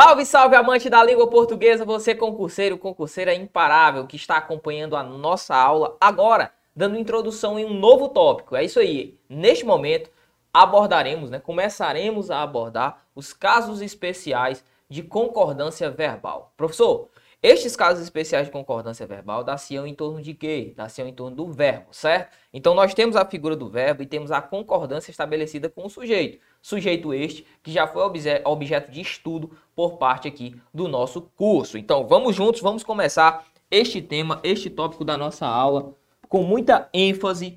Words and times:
Salve, 0.00 0.24
salve, 0.24 0.54
amante 0.54 0.88
da 0.88 1.02
língua 1.02 1.26
portuguesa, 1.28 1.84
você 1.84 2.14
concurseiro, 2.14 2.78
concurseira 2.78 3.34
imparável 3.34 4.06
que 4.06 4.14
está 4.14 4.36
acompanhando 4.36 4.94
a 4.94 5.02
nossa 5.02 5.56
aula 5.56 5.96
agora, 6.00 6.52
dando 6.72 6.96
introdução 6.96 7.58
em 7.58 7.64
um 7.64 7.74
novo 7.74 8.08
tópico. 8.08 8.54
É 8.54 8.62
isso 8.62 8.78
aí. 8.78 9.18
Neste 9.28 9.64
momento, 9.64 10.08
abordaremos, 10.54 11.30
né, 11.30 11.40
começaremos 11.40 12.30
a 12.30 12.44
abordar 12.44 13.02
os 13.12 13.32
casos 13.32 13.82
especiais 13.82 14.64
de 14.88 15.02
concordância 15.02 15.90
verbal. 15.90 16.52
Professor, 16.56 17.08
estes 17.40 17.76
casos 17.76 18.02
especiais 18.02 18.46
de 18.46 18.52
concordância 18.52 19.06
verbal 19.06 19.44
dá-se 19.44 19.76
em 19.76 19.94
torno 19.94 20.20
de 20.20 20.34
quê? 20.34 20.72
Dá-se 20.76 21.00
em 21.02 21.12
torno 21.12 21.36
do 21.36 21.52
verbo, 21.52 21.86
certo? 21.92 22.36
Então 22.52 22.74
nós 22.74 22.92
temos 22.94 23.14
a 23.14 23.24
figura 23.24 23.54
do 23.54 23.68
verbo 23.68 24.02
e 24.02 24.06
temos 24.06 24.32
a 24.32 24.42
concordância 24.42 25.12
estabelecida 25.12 25.68
com 25.68 25.86
o 25.86 25.90
sujeito. 25.90 26.40
Sujeito 26.60 27.14
este 27.14 27.46
que 27.62 27.70
já 27.70 27.86
foi 27.86 28.02
objeto 28.44 28.90
de 28.90 29.00
estudo 29.00 29.56
por 29.74 29.98
parte 29.98 30.26
aqui 30.26 30.60
do 30.74 30.88
nosso 30.88 31.22
curso. 31.36 31.78
Então 31.78 32.08
vamos 32.08 32.34
juntos, 32.34 32.60
vamos 32.60 32.82
começar 32.82 33.46
este 33.70 34.02
tema, 34.02 34.40
este 34.42 34.68
tópico 34.68 35.04
da 35.04 35.16
nossa 35.16 35.46
aula 35.46 35.94
com 36.28 36.42
muita 36.42 36.88
ênfase 36.92 37.56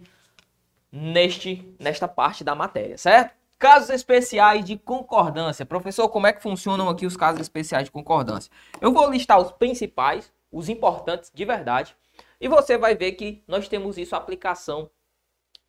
neste 0.91 1.76
nesta 1.80 2.08
parte 2.08 2.44
da 2.44 2.54
matéria, 2.54 2.98
certo? 2.98 3.41
Casos 3.62 3.92
especiais 3.92 4.66
de 4.66 4.76
concordância. 4.76 5.64
Professor, 5.64 6.10
como 6.10 6.26
é 6.26 6.34
que 6.34 6.42
funcionam 6.42 6.90
aqui 6.90 7.06
os 7.06 7.16
casos 7.16 7.40
especiais 7.40 7.86
de 7.86 7.92
concordância? 7.92 8.52
Eu 8.82 8.92
vou 8.92 9.08
listar 9.08 9.40
os 9.40 9.52
principais, 9.52 10.34
os 10.52 10.68
importantes 10.68 11.32
de 11.32 11.46
verdade, 11.46 11.96
e 12.40 12.48
você 12.48 12.76
vai 12.76 12.96
ver 12.96 13.12
que 13.12 13.44
nós 13.48 13.68
temos 13.68 14.00
isso 14.00 14.16
aplicação, 14.16 14.90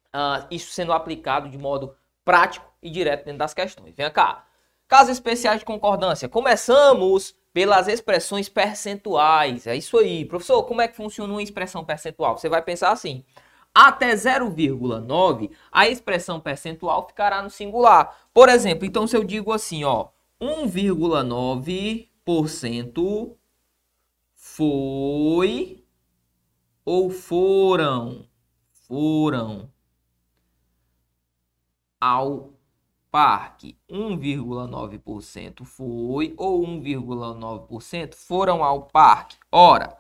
uh, 0.07 0.47
isso 0.51 0.73
sendo 0.73 0.91
aplicado 0.91 1.51
de 1.51 1.59
modo 1.59 1.95
prático 2.25 2.67
e 2.83 2.89
direto 2.89 3.27
dentro 3.27 3.41
das 3.41 3.53
questões. 3.53 3.95
Vem 3.95 4.11
cá. 4.11 4.47
Casos 4.89 5.13
especiais 5.13 5.59
de 5.59 5.67
concordância. 5.67 6.31
Começamos 6.31 7.35
pelas 7.53 7.89
expressões 7.89 8.49
percentuais. 8.49 9.67
É 9.67 9.77
isso 9.77 9.99
aí. 9.99 10.25
Professor, 10.25 10.63
como 10.63 10.81
é 10.81 10.89
que 10.89 10.97
funciona 10.97 11.31
uma 11.31 11.43
expressão 11.43 11.85
percentual? 11.85 12.39
Você 12.39 12.49
vai 12.49 12.63
pensar 12.63 12.91
assim: 12.91 13.23
até 13.75 14.15
0,9, 14.15 15.51
a 15.71 15.89
expressão 15.89 16.39
percentual 16.39 17.07
ficará 17.07 17.41
no 17.43 17.49
singular. 17.51 18.29
Por 18.33 18.49
exemplo, 18.49 18.85
então 18.85 19.07
se 19.07 19.17
eu 19.17 19.25
digo 19.25 19.53
assim, 19.53 19.85
ó, 19.85 20.09
1,9% 20.41 23.37
foi 24.35 25.85
ou 26.85 27.11
foram, 27.11 28.27
foram 28.89 29.71
ao 32.01 32.53
parque. 33.11 33.79
1,9% 33.89 35.65
foi 35.65 36.35
ou 36.37 36.67
1,9% 36.67 38.15
foram 38.15 38.65
ao 38.65 38.83
parque. 38.83 39.37
Ora, 39.51 39.97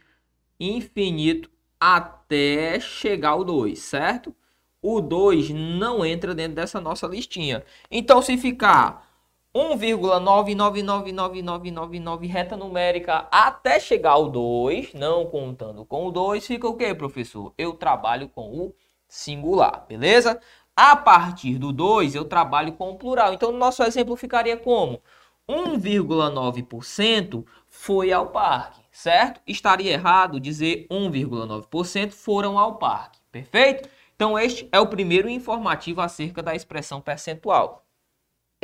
infinito 0.58 1.52
até 1.78 2.80
chegar 2.80 3.32
ao 3.32 3.44
2, 3.44 3.78
certo? 3.78 4.34
O 4.82 5.02
2 5.02 5.50
não 5.50 6.06
entra 6.06 6.34
dentro 6.34 6.56
dessa 6.56 6.80
nossa 6.80 7.08
listinha. 7.08 7.66
Então, 7.92 8.22
se 8.22 8.38
ficar 8.38 9.13
1,999999 9.56 12.28
reta 12.28 12.58
numérica 12.58 13.28
até 13.32 13.80
chegar 13.80 14.12
ao 14.12 14.30
2, 14.30 14.94
não 14.96 15.28
contando 15.28 15.86
com 15.86 16.08
o 16.08 16.12
2, 16.12 16.46
fica 16.48 16.68
o 16.68 16.76
que, 16.76 16.94
professor? 16.96 17.54
Eu 17.58 17.74
trabalho 17.74 18.28
com 18.30 18.50
o 18.50 18.74
singular, 19.08 19.86
beleza? 19.88 20.40
A 20.76 20.96
partir 20.96 21.60
do 21.60 21.72
2, 21.72 22.16
eu 22.16 22.26
trabalho 22.26 22.74
com 22.74 22.90
o 22.92 22.98
plural. 22.98 23.34
Então, 23.34 23.52
no 23.52 23.60
nosso 23.60 23.84
exemplo 23.84 24.16
ficaria 24.16 24.58
como? 24.58 25.00
1,9% 25.48 27.46
foi 27.68 28.12
ao 28.12 28.28
parque, 28.28 28.82
certo? 28.92 29.40
Estaria 29.46 29.92
errado 29.92 30.40
dizer 30.40 30.88
1,9% 30.90 32.12
foram 32.12 32.58
ao 32.58 32.78
parque, 32.78 33.20
perfeito? 33.32 33.88
Então, 34.16 34.40
este 34.40 34.68
é 34.72 34.80
o 34.80 34.88
primeiro 34.88 35.30
informativo 35.30 36.02
acerca 36.02 36.42
da 36.42 36.56
expressão 36.56 37.00
percentual. 37.02 37.86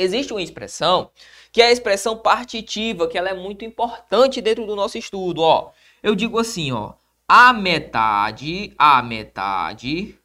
Existe 0.01 0.31
uma 0.31 0.41
expressão 0.41 1.11
que 1.51 1.61
é 1.61 1.65
a 1.65 1.71
expressão 1.71 2.17
partitiva, 2.17 3.07
que 3.07 3.17
ela 3.17 3.29
é 3.29 3.33
muito 3.33 3.65
importante 3.65 4.39
dentro 4.39 4.65
do 4.65 4.73
nosso 4.73 4.97
estudo, 4.97 5.41
ó. 5.41 5.71
Eu 6.01 6.15
digo 6.15 6.39
assim, 6.39 6.71
ó, 6.71 6.93
a 7.27 7.51
metade, 7.51 8.73
a 8.77 9.03
metade 9.03 10.17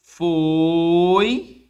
foi 0.00 1.68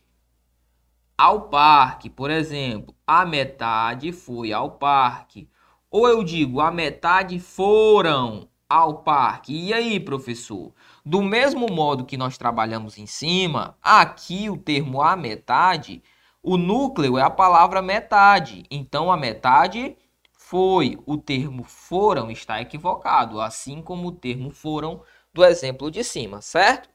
ao 1.19 1.43
parque, 1.49 2.09
por 2.09 2.31
exemplo, 2.31 2.95
a 3.07 3.27
metade 3.27 4.11
foi 4.11 4.53
ao 4.53 4.71
parque. 4.71 5.49
Ou 5.91 6.09
eu 6.09 6.25
digo, 6.25 6.61
a 6.63 6.71
metade 6.71 7.39
foram 7.39 8.49
ao 8.67 9.03
parque. 9.03 9.55
E 9.55 9.75
aí, 9.75 10.01
professor? 10.01 10.73
Do 11.05 11.21
mesmo 11.21 11.67
modo 11.71 12.07
que 12.07 12.17
nós 12.17 12.39
trabalhamos 12.39 12.97
em 12.97 13.05
cima, 13.05 13.77
aqui 13.83 14.49
o 14.49 14.57
termo 14.57 15.03
a 15.03 15.15
metade 15.15 16.03
o 16.43 16.57
núcleo 16.57 17.19
é 17.19 17.23
a 17.23 17.31
palavra 17.31 17.81
metade, 17.81 18.65
então 18.71 19.11
a 19.11 19.17
metade 19.17 19.97
foi. 20.33 20.99
O 21.07 21.17
termo 21.17 21.65
foram 21.65 22.31
está 22.31 22.61
equivocado, 22.61 23.41
assim 23.41 23.81
como 23.81 24.09
o 24.09 24.13
termo 24.13 24.51
foram 24.51 25.03
do 25.33 25.45
exemplo 25.45 25.91
de 25.91 26.03
cima, 26.05 26.43
certo? 26.43 26.91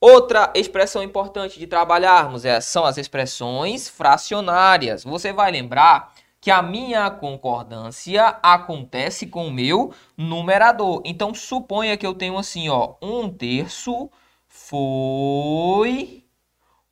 Outra 0.00 0.52
expressão 0.54 1.02
importante 1.02 1.58
de 1.58 1.66
trabalharmos 1.66 2.44
é, 2.44 2.60
são 2.60 2.84
as 2.84 2.98
expressões 2.98 3.88
fracionárias. 3.88 5.02
Você 5.02 5.32
vai 5.32 5.50
lembrar 5.50 6.12
que 6.40 6.50
a 6.50 6.60
minha 6.60 7.10
concordância 7.10 8.38
acontece 8.42 9.26
com 9.26 9.46
o 9.48 9.50
meu 9.50 9.94
numerador. 10.14 11.00
Então, 11.06 11.32
suponha 11.32 11.96
que 11.96 12.06
eu 12.06 12.12
tenho 12.12 12.36
assim, 12.36 12.68
ó, 12.68 12.96
um 13.00 13.30
terço 13.30 14.10
foi 14.46 16.23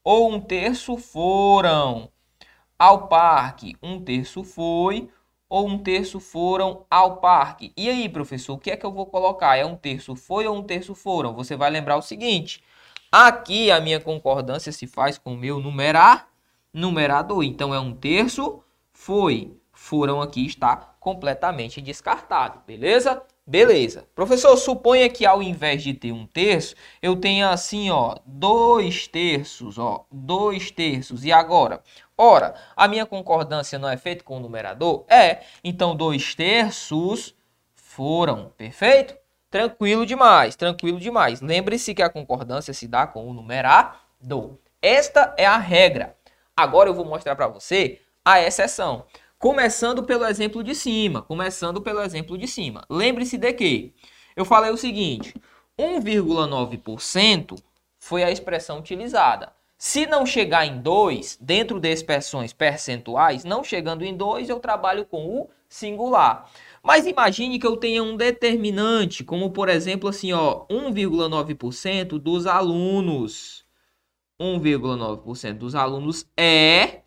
ou 0.05 0.33
um 0.33 0.41
terço 0.41 0.97
foram 0.97 2.11
ao 2.79 3.09
parque, 3.09 3.77
um 3.83 4.01
terço 4.01 4.43
foi 4.43 5.09
ou 5.49 5.69
um 5.69 5.79
terço 5.79 6.19
foram 6.19 6.87
ao 6.91 7.19
parque. 7.19 7.73
E 7.77 7.89
aí, 7.89 8.09
professor, 8.09 8.55
o 8.55 8.59
que 8.59 8.71
é 8.71 8.77
que 8.77 8.87
eu 8.87 8.91
vou 8.91 9.07
colocar? 9.07 9.57
É 9.57 9.67
um 9.67 9.77
terço 9.77 10.17
foi 10.17 10.47
ou 10.47 10.57
um 10.57 10.63
terço 10.63 10.95
foram? 10.95 11.35
Você 11.35 11.57
vai 11.57 11.71
lembrar 11.71 11.97
o 11.97 12.03
seguinte: 12.03 12.63
aqui 13.11 13.71
a 13.71 13.81
minha 13.81 14.01
concordância 14.01 14.73
se 14.73 14.87
faz 14.87 15.19
com 15.19 15.35
o 15.35 15.37
meu 15.37 15.61
numerar, 15.61 16.29
numerador. 16.73 17.45
Então 17.45 17.75
é 17.75 17.79
um 17.79 17.95
terço 17.95 18.63
foi. 18.93 19.57
Foram 19.73 20.23
aqui 20.23 20.47
está 20.47 20.77
completamente 20.99 21.81
descartado, 21.81 22.61
beleza? 22.67 23.23
Beleza. 23.45 24.07
Professor, 24.15 24.57
suponha 24.57 25.09
que 25.09 25.27
ao 25.27 25.43
invés 25.43 25.83
de 25.83 25.93
ter 25.93 26.13
um 26.13 26.27
terço, 26.27 26.77
eu 27.03 27.17
tenha 27.17 27.51
assim, 27.51 27.91
ó, 27.91 28.17
dois 28.25 29.09
terços, 29.09 29.79
ó, 29.79 30.07
dois 30.11 30.71
terços. 30.71 31.25
E 31.25 31.33
agora? 31.33 31.83
Ora, 32.17 32.55
a 32.77 32.87
minha 32.87 33.05
concordância 33.05 33.81
não 33.81 33.89
é 33.89 33.97
feita 33.97 34.23
com 34.23 34.37
o 34.37 34.41
numerador? 34.41 35.05
É. 35.09 35.41
Então, 35.65 35.97
dois 35.97 36.37
terços 36.37 37.35
foram. 37.75 38.53
Perfeito? 38.57 39.17
Tranquilo 39.51 40.07
demais, 40.07 40.55
tranquilo 40.55 41.01
demais. 41.01 41.41
Lembre-se 41.41 41.95
que 41.95 42.03
a 42.03 42.09
concordância 42.09 42.73
se 42.73 42.87
dá 42.87 43.07
com 43.07 43.29
o 43.29 43.35
numerador. 43.35 44.57
Esta 44.81 45.35
é 45.37 45.45
a 45.45 45.59
regra. 45.59 46.17
Agora 46.57 46.89
eu 46.89 46.95
vou 46.95 47.05
mostrar 47.05 47.35
para 47.35 47.49
você 47.49 48.01
a 48.25 48.41
exceção. 48.41 49.05
Começando 49.43 50.05
pelo 50.05 50.25
exemplo 50.25 50.63
de 50.63 50.73
cima, 50.73 51.21
começando 51.21 51.83
pelo 51.83 52.01
exemplo 52.01 52.39
de 52.39 52.47
cima. 52.47 52.85
Lembre-se 52.89 53.37
de 53.37 53.53
que 53.53 53.93
eu 54.37 54.45
falei 54.45 54.71
o 54.71 54.77
seguinte, 54.77 55.35
1,9% 55.77 57.61
foi 57.99 58.23
a 58.23 58.31
expressão 58.31 58.79
utilizada. 58.79 59.53
Se 59.77 60.07
não 60.07 60.25
chegar 60.25 60.65
em 60.65 60.81
2, 60.81 61.39
dentro 61.41 61.81
de 61.81 61.91
expressões 61.91 62.53
percentuais, 62.53 63.43
não 63.43 63.65
chegando 63.65 64.05
em 64.05 64.17
2, 64.17 64.49
eu 64.49 64.61
trabalho 64.61 65.05
com 65.05 65.41
o 65.41 65.51
singular. 65.69 66.49
Mas 66.81 67.05
imagine 67.05 67.59
que 67.59 67.67
eu 67.67 67.77
tenha 67.77 68.01
um 68.01 68.17
determinante, 68.17 69.25
como 69.25 69.51
por 69.51 69.69
exemplo 69.69 70.09
assim, 70.09 70.33
ó, 70.33 70.65
1,9% 70.71 72.17
dos 72.17 72.47
alunos. 72.47 73.65
1,9% 74.41 75.55
dos 75.55 75.75
alunos 75.75 76.31
é 76.37 77.03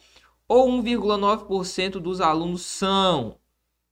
ou 0.47 0.69
1,9% 0.69 1.94
dos 1.94 2.21
alunos 2.21 2.63
são 2.63 3.38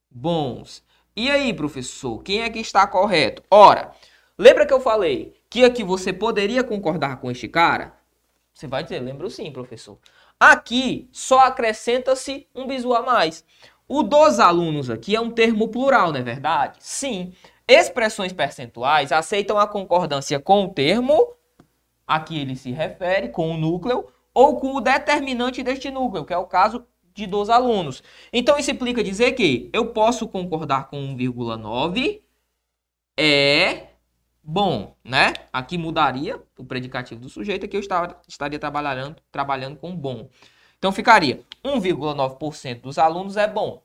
bons. 0.10 0.84
E 1.16 1.30
aí, 1.30 1.54
professor, 1.54 2.22
quem 2.24 2.42
é 2.42 2.50
que 2.50 2.60
está 2.60 2.88
correto? 2.88 3.44
Ora, 3.50 3.92
lembra 4.38 4.66
que 4.66 4.74
eu 4.74 4.80
falei 4.80 5.34
que 5.50 5.64
aqui 5.64 5.84
você 5.84 6.12
poderia 6.12 6.64
concordar 6.64 7.18
com 7.18 7.30
este 7.30 7.48
cara? 7.48 7.94
Você 8.54 8.68
vai 8.68 8.84
dizer, 8.84 9.00
lembro 9.00 9.30
sim, 9.30 9.52
professor. 9.52 9.98
Aqui 10.40 11.08
só 11.12 11.40
acrescenta-se 11.40 12.48
um 12.54 12.68
bisu 12.68 12.94
a 12.94 13.02
mais. 13.02 13.44
O 13.88 14.04
dos 14.04 14.40
alunos 14.40 14.90
aqui 14.90 15.16
é 15.16 15.22
um 15.22 15.32
termo 15.32 15.68
plural, 15.68 16.12
não 16.12 16.20
é 16.20 16.24
verdade? 16.24 16.78
Sim. 16.80 17.34
Expressões 17.68 18.34
percentuais 18.34 19.12
aceitam 19.12 19.58
a 19.58 19.68
concordância 19.68 20.40
com 20.40 20.66
o 20.66 20.70
termo, 20.70 21.34
aqui 22.06 22.40
ele 22.40 22.56
se 22.56 22.72
refere, 22.72 23.30
com 23.30 23.52
o 23.52 23.58
núcleo, 23.58 24.08
ou 24.34 24.60
com 24.60 24.76
o 24.76 24.82
determinante 24.82 25.62
deste 25.64 25.92
núcleo, 25.92 26.26
que 26.26 26.34
é 26.34 26.38
o 26.38 26.48
caso 26.48 26.86
de 27.14 27.28
dos 27.28 27.50
alunos. 27.50 28.02
Então 28.32 28.58
isso 28.58 28.72
implica 28.72 29.04
dizer 29.04 29.34
que 29.34 29.70
eu 29.72 29.88
posso 29.88 30.28
concordar 30.28 30.90
com 30.90 31.16
1,9 31.16 32.22
é 33.16 33.88
bom, 34.44 34.96
né? 35.04 35.34
Aqui 35.52 35.78
mudaria 35.78 36.42
o 36.58 36.66
predicativo 36.66 37.22
do 37.22 37.30
sujeito, 37.30 37.66
aqui 37.66 37.78
eu 37.78 37.82
estava, 37.82 38.20
estaria 38.28 38.60
trabalhando, 38.60 39.16
trabalhando 39.32 39.78
com 39.78 39.96
bom. 39.96 40.28
Então 40.78 40.92
ficaria 40.92 41.42
1,9% 41.64 42.82
dos 42.82 42.98
alunos 42.98 43.38
é 43.38 43.48
bom. 43.48 43.84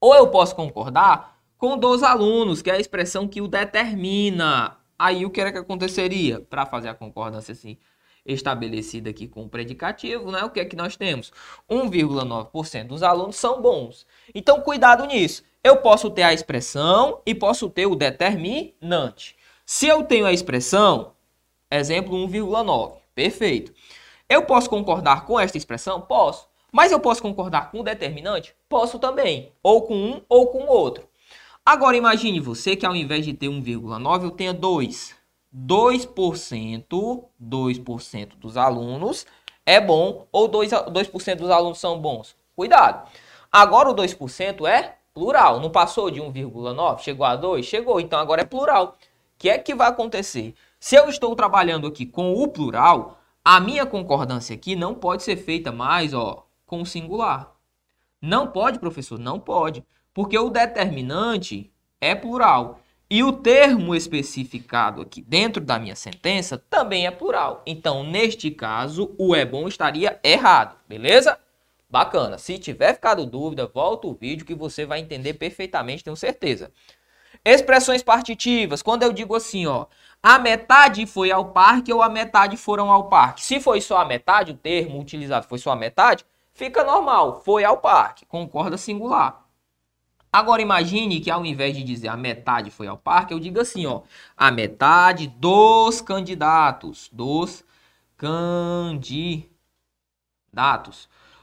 Ou 0.00 0.14
eu 0.14 0.28
posso 0.30 0.54
concordar 0.54 1.38
com 1.58 1.76
dos 1.76 2.02
alunos, 2.02 2.62
que 2.62 2.70
é 2.70 2.74
a 2.74 2.80
expressão 2.80 3.26
que 3.26 3.40
o 3.42 3.48
determina. 3.48 4.78
Aí 4.98 5.26
o 5.26 5.30
que 5.30 5.40
era 5.40 5.52
que 5.52 5.58
aconteceria 5.58 6.40
para 6.40 6.64
fazer 6.64 6.88
a 6.88 6.94
concordância 6.94 7.52
assim? 7.52 7.76
Estabelecida 8.32 9.10
aqui 9.10 9.26
com 9.26 9.44
o 9.44 9.48
predicativo, 9.48 10.30
né? 10.30 10.44
O 10.44 10.50
que 10.50 10.60
é 10.60 10.64
que 10.64 10.76
nós 10.76 10.96
temos? 10.96 11.32
1,9% 11.68 12.86
dos 12.86 13.02
alunos 13.02 13.36
são 13.36 13.60
bons. 13.60 14.06
Então, 14.34 14.60
cuidado 14.60 15.06
nisso. 15.06 15.42
Eu 15.64 15.78
posso 15.78 16.10
ter 16.10 16.22
a 16.22 16.32
expressão 16.32 17.20
e 17.26 17.34
posso 17.34 17.68
ter 17.68 17.86
o 17.86 17.96
determinante. 17.96 19.36
Se 19.66 19.86
eu 19.86 20.04
tenho 20.04 20.26
a 20.26 20.32
expressão, 20.32 21.12
exemplo 21.70 22.16
1,9, 22.16 22.96
perfeito. 23.14 23.72
Eu 24.28 24.42
posso 24.44 24.70
concordar 24.70 25.24
com 25.24 25.40
esta 25.40 25.58
expressão? 25.58 26.00
Posso. 26.00 26.48
Mas 26.70 26.92
eu 26.92 27.00
posso 27.00 27.22
concordar 27.22 27.70
com 27.70 27.80
o 27.80 27.82
determinante? 27.82 28.54
Posso 28.68 28.98
também. 28.98 29.52
Ou 29.62 29.82
com 29.82 29.94
um 29.94 30.22
ou 30.28 30.48
com 30.48 30.64
o 30.64 30.68
outro. 30.68 31.08
Agora 31.64 31.96
imagine 31.96 32.40
você 32.40 32.76
que 32.76 32.86
ao 32.86 32.96
invés 32.96 33.24
de 33.24 33.34
ter 33.34 33.48
1,9 33.48 34.24
eu 34.24 34.30
tenha 34.30 34.54
2. 34.54 35.17
2%, 35.54 37.24
2% 37.42 38.28
dos 38.36 38.56
alunos 38.56 39.26
é 39.64 39.80
bom 39.80 40.26
ou 40.30 40.48
2%, 40.48 40.90
2 40.90 41.08
dos 41.36 41.50
alunos 41.50 41.78
são 41.78 41.98
bons? 41.98 42.36
Cuidado. 42.54 43.08
Agora 43.50 43.90
o 43.90 43.94
2% 43.94 44.66
é 44.66 44.96
plural. 45.14 45.60
Não 45.60 45.70
passou 45.70 46.10
de 46.10 46.20
1,9, 46.20 46.98
chegou 47.00 47.26
a 47.26 47.36
2? 47.36 47.64
Chegou. 47.64 48.00
Então 48.00 48.18
agora 48.18 48.42
é 48.42 48.44
plural 48.44 48.96
que 49.38 49.48
é 49.48 49.56
que 49.56 49.74
vai 49.74 49.88
acontecer? 49.88 50.54
Se 50.80 50.96
eu 50.96 51.08
estou 51.08 51.34
trabalhando 51.36 51.86
aqui 51.86 52.04
com 52.04 52.34
o 52.34 52.48
plural, 52.48 53.20
a 53.44 53.60
minha 53.60 53.86
concordância 53.86 54.54
aqui 54.54 54.74
não 54.74 54.94
pode 54.94 55.22
ser 55.22 55.36
feita 55.36 55.70
mais 55.70 56.12
ó, 56.12 56.44
com 56.66 56.82
o 56.82 56.86
singular. 56.86 57.54
Não 58.20 58.48
pode, 58.48 58.80
professor? 58.80 59.18
Não 59.18 59.38
pode. 59.38 59.84
Porque 60.12 60.36
o 60.36 60.50
determinante 60.50 61.72
é 62.00 62.14
plural. 62.14 62.80
E 63.10 63.24
o 63.24 63.32
termo 63.32 63.94
especificado 63.94 65.00
aqui 65.00 65.22
dentro 65.22 65.64
da 65.64 65.78
minha 65.78 65.96
sentença 65.96 66.62
também 66.68 67.06
é 67.06 67.10
plural. 67.10 67.62
Então, 67.64 68.04
neste 68.04 68.50
caso, 68.50 69.14
o 69.16 69.34
é 69.34 69.46
bom 69.46 69.66
estaria 69.66 70.20
errado, 70.22 70.76
beleza? 70.86 71.38
Bacana. 71.88 72.36
Se 72.36 72.58
tiver 72.58 72.92
ficado 72.92 73.24
dúvida, 73.24 73.66
volta 73.66 74.06
o 74.06 74.12
vídeo 74.12 74.44
que 74.44 74.54
você 74.54 74.84
vai 74.84 75.00
entender 75.00 75.32
perfeitamente, 75.34 76.04
tenho 76.04 76.16
certeza. 76.16 76.70
Expressões 77.42 78.02
partitivas, 78.02 78.82
quando 78.82 79.04
eu 79.04 79.12
digo 79.12 79.34
assim, 79.34 79.66
ó, 79.66 79.86
a 80.22 80.38
metade 80.38 81.06
foi 81.06 81.30
ao 81.30 81.46
parque 81.46 81.90
ou 81.90 82.02
a 82.02 82.10
metade 82.10 82.58
foram 82.58 82.90
ao 82.90 83.08
parque. 83.08 83.42
Se 83.42 83.58
foi 83.58 83.80
só 83.80 83.96
a 83.96 84.04
metade, 84.04 84.52
o 84.52 84.56
termo 84.56 85.00
utilizado 85.00 85.46
foi 85.46 85.58
só 85.58 85.70
a 85.70 85.76
metade, 85.76 86.26
fica 86.52 86.84
normal, 86.84 87.40
foi 87.42 87.64
ao 87.64 87.78
parque, 87.78 88.26
concorda 88.26 88.76
singular. 88.76 89.47
Agora 90.32 90.60
imagine 90.60 91.20
que 91.20 91.30
ao 91.30 91.44
invés 91.44 91.76
de 91.76 91.82
dizer 91.82 92.08
a 92.08 92.16
metade 92.16 92.70
foi 92.70 92.86
ao 92.86 92.98
parque, 92.98 93.32
eu 93.32 93.40
digo 93.40 93.60
assim, 93.60 93.86
ó, 93.86 94.02
a 94.36 94.50
metade 94.50 95.26
dos 95.26 96.00
candidatos, 96.00 97.08
dos 97.12 97.64
candidatos, 98.16 99.48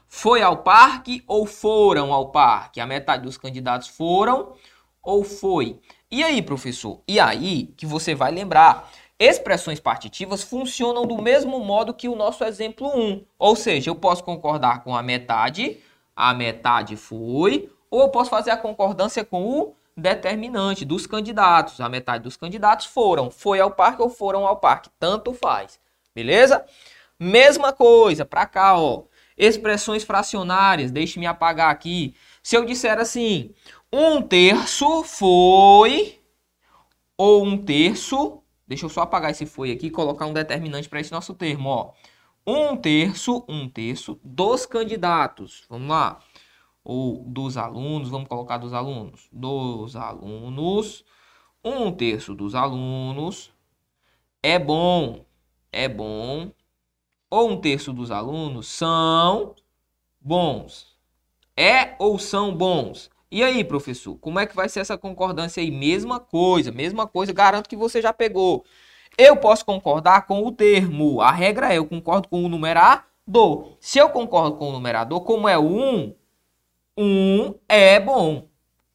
foi 0.06 0.40
ao 0.40 0.58
parque 0.58 1.22
ou 1.26 1.46
foram 1.46 2.12
ao 2.12 2.30
parque? 2.30 2.80
A 2.80 2.86
metade 2.86 3.24
dos 3.24 3.36
candidatos 3.36 3.88
foram 3.88 4.54
ou 5.02 5.24
foi. 5.24 5.80
E 6.10 6.22
aí, 6.22 6.40
professor? 6.40 7.00
E 7.08 7.18
aí 7.18 7.74
que 7.76 7.86
você 7.86 8.14
vai 8.14 8.30
lembrar. 8.30 8.90
Expressões 9.18 9.80
partitivas 9.80 10.42
funcionam 10.42 11.06
do 11.06 11.20
mesmo 11.20 11.58
modo 11.60 11.94
que 11.94 12.08
o 12.08 12.14
nosso 12.14 12.44
exemplo 12.44 12.86
1. 12.86 13.24
Ou 13.38 13.56
seja, 13.56 13.90
eu 13.90 13.94
posso 13.94 14.22
concordar 14.22 14.84
com 14.84 14.94
a 14.94 15.02
metade, 15.02 15.78
a 16.14 16.34
metade 16.34 16.96
foi, 16.96 17.70
ou 17.96 18.02
eu 18.02 18.08
posso 18.10 18.28
fazer 18.28 18.50
a 18.50 18.56
concordância 18.58 19.24
com 19.24 19.48
o 19.48 19.74
determinante 19.96 20.84
dos 20.84 21.06
candidatos. 21.06 21.80
A 21.80 21.88
metade 21.88 22.24
dos 22.24 22.36
candidatos 22.36 22.84
foram, 22.84 23.30
foi 23.30 23.58
ao 23.58 23.70
parque 23.70 24.02
ou 24.02 24.10
foram 24.10 24.46
ao 24.46 24.58
parque. 24.58 24.90
Tanto 24.98 25.32
faz. 25.32 25.80
Beleza? 26.14 26.64
Mesma 27.18 27.72
coisa, 27.72 28.26
para 28.26 28.44
cá, 28.44 28.78
ó. 28.78 29.04
Expressões 29.36 30.04
fracionárias, 30.04 30.90
deixe-me 30.90 31.26
apagar 31.26 31.70
aqui. 31.70 32.14
Se 32.42 32.54
eu 32.54 32.66
disser 32.66 32.98
assim, 32.98 33.50
um 33.90 34.20
terço 34.20 35.02
foi, 35.02 36.20
ou 37.16 37.44
um 37.44 37.56
terço, 37.56 38.42
deixa 38.66 38.84
eu 38.84 38.90
só 38.90 39.02
apagar 39.02 39.30
esse 39.30 39.46
foi 39.46 39.72
aqui 39.72 39.86
e 39.86 39.90
colocar 39.90 40.26
um 40.26 40.34
determinante 40.34 40.88
para 40.88 41.00
esse 41.00 41.12
nosso 41.12 41.32
termo, 41.32 41.70
ó. 41.70 41.92
Um 42.46 42.76
terço, 42.76 43.44
um 43.48 43.68
terço 43.68 44.20
dos 44.22 44.66
candidatos, 44.66 45.64
vamos 45.68 45.88
lá, 45.88 46.20
ou 46.88 47.24
dos 47.24 47.56
alunos, 47.56 48.08
vamos 48.08 48.28
colocar 48.28 48.58
dos 48.58 48.72
alunos, 48.72 49.28
dos 49.32 49.96
alunos, 49.96 51.04
um 51.64 51.90
terço 51.90 52.32
dos 52.32 52.54
alunos 52.54 53.52
é 54.40 54.56
bom, 54.56 55.24
é 55.72 55.88
bom, 55.88 56.52
ou 57.28 57.50
um 57.50 57.60
terço 57.60 57.92
dos 57.92 58.12
alunos 58.12 58.68
são 58.68 59.56
bons, 60.20 60.96
é 61.56 61.96
ou 61.98 62.20
são 62.20 62.54
bons. 62.54 63.10
E 63.32 63.42
aí, 63.42 63.64
professor, 63.64 64.16
como 64.18 64.38
é 64.38 64.46
que 64.46 64.54
vai 64.54 64.68
ser 64.68 64.78
essa 64.78 64.96
concordância 64.96 65.60
aí? 65.60 65.72
Mesma 65.72 66.20
coisa, 66.20 66.70
mesma 66.70 67.08
coisa, 67.08 67.32
garanto 67.32 67.68
que 67.68 67.74
você 67.74 68.00
já 68.00 68.12
pegou. 68.12 68.64
Eu 69.18 69.36
posso 69.36 69.64
concordar 69.64 70.24
com 70.28 70.46
o 70.46 70.52
termo. 70.52 71.20
A 71.20 71.32
regra 71.32 71.72
é 71.72 71.78
eu 71.78 71.86
concordo 71.86 72.28
com 72.28 72.44
o 72.44 72.48
numerador. 72.48 73.76
Se 73.80 73.98
eu 73.98 74.08
concordo 74.10 74.56
com 74.56 74.68
o 74.68 74.72
numerador, 74.72 75.22
como 75.22 75.48
é 75.48 75.58
o 75.58 75.64
1, 75.64 76.14
1 76.96 77.54
é 77.68 78.00
bom. 78.00 78.48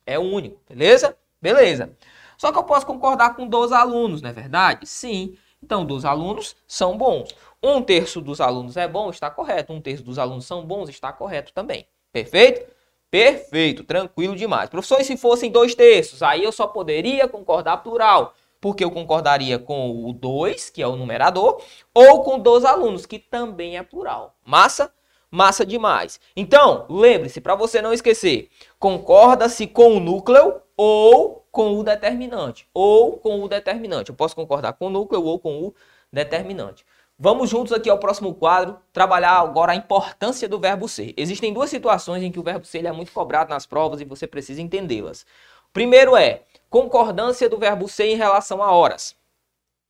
É 0.05 0.17
único, 0.17 0.59
beleza? 0.67 1.17
Beleza. 1.41 1.95
Só 2.37 2.51
que 2.51 2.57
eu 2.57 2.63
posso 2.63 2.85
concordar 2.85 3.35
com 3.35 3.47
dois 3.47 3.71
alunos, 3.71 4.21
não 4.21 4.29
é 4.29 4.33
verdade? 4.33 4.87
Sim. 4.87 5.37
Então, 5.63 5.85
dos 5.85 6.05
alunos 6.05 6.55
são 6.67 6.97
bons. 6.97 7.29
Um 7.61 7.81
terço 7.83 8.19
dos 8.19 8.41
alunos 8.41 8.77
é 8.77 8.87
bom, 8.87 9.11
está 9.11 9.29
correto. 9.29 9.71
Um 9.71 9.79
terço 9.79 10.03
dos 10.03 10.17
alunos 10.17 10.45
são 10.45 10.65
bons, 10.65 10.89
está 10.89 11.13
correto 11.13 11.53
também. 11.53 11.85
Perfeito? 12.11 12.65
Perfeito, 13.11 13.83
tranquilo 13.83 14.35
demais. 14.35 14.69
Professor, 14.69 14.99
e 15.01 15.03
se 15.03 15.17
fossem 15.17 15.51
dois 15.51 15.75
terços? 15.75 16.23
Aí 16.23 16.43
eu 16.43 16.51
só 16.51 16.65
poderia 16.65 17.27
concordar 17.27 17.77
plural, 17.77 18.33
porque 18.59 18.83
eu 18.83 18.89
concordaria 18.89 19.59
com 19.59 20.09
o 20.09 20.13
2, 20.13 20.69
que 20.69 20.81
é 20.81 20.87
o 20.87 20.95
numerador, 20.95 21.61
ou 21.93 22.23
com 22.23 22.39
dois 22.39 22.65
alunos, 22.65 23.05
que 23.05 23.19
também 23.19 23.77
é 23.77 23.83
plural. 23.83 24.35
Massa? 24.45 24.91
Massa 25.31 25.65
demais. 25.65 26.19
Então, 26.35 26.85
lembre-se, 26.89 27.39
para 27.39 27.55
você 27.55 27.81
não 27.81 27.93
esquecer, 27.93 28.49
concorda-se 28.77 29.65
com 29.65 29.95
o 29.95 29.99
núcleo 29.99 30.61
ou 30.75 31.47
com 31.49 31.79
o 31.79 31.83
determinante. 31.83 32.67
Ou 32.73 33.17
com 33.17 33.41
o 33.41 33.47
determinante. 33.47 34.09
Eu 34.09 34.15
posso 34.15 34.35
concordar 34.35 34.73
com 34.73 34.87
o 34.87 34.89
núcleo 34.89 35.23
ou 35.23 35.39
com 35.39 35.63
o 35.63 35.73
determinante. 36.11 36.85
Vamos 37.17 37.49
juntos 37.49 37.71
aqui 37.71 37.89
ao 37.89 37.99
próximo 37.99 38.33
quadro, 38.33 38.77
trabalhar 38.91 39.39
agora 39.39 39.73
a 39.73 39.75
importância 39.75 40.49
do 40.49 40.59
verbo 40.59 40.89
ser. 40.89 41.13
Existem 41.15 41.53
duas 41.53 41.69
situações 41.69 42.23
em 42.23 42.31
que 42.31 42.39
o 42.39 42.43
verbo 42.43 42.65
ser 42.65 42.83
é 42.83 42.91
muito 42.91 43.11
cobrado 43.11 43.51
nas 43.51 43.65
provas 43.65 44.01
e 44.01 44.05
você 44.05 44.25
precisa 44.25 44.61
entendê-las. 44.61 45.25
Primeiro 45.71 46.17
é 46.17 46.41
concordância 46.69 47.47
do 47.47 47.57
verbo 47.57 47.87
ser 47.87 48.07
em 48.07 48.15
relação 48.15 48.61
a 48.63 48.71
horas. 48.71 49.15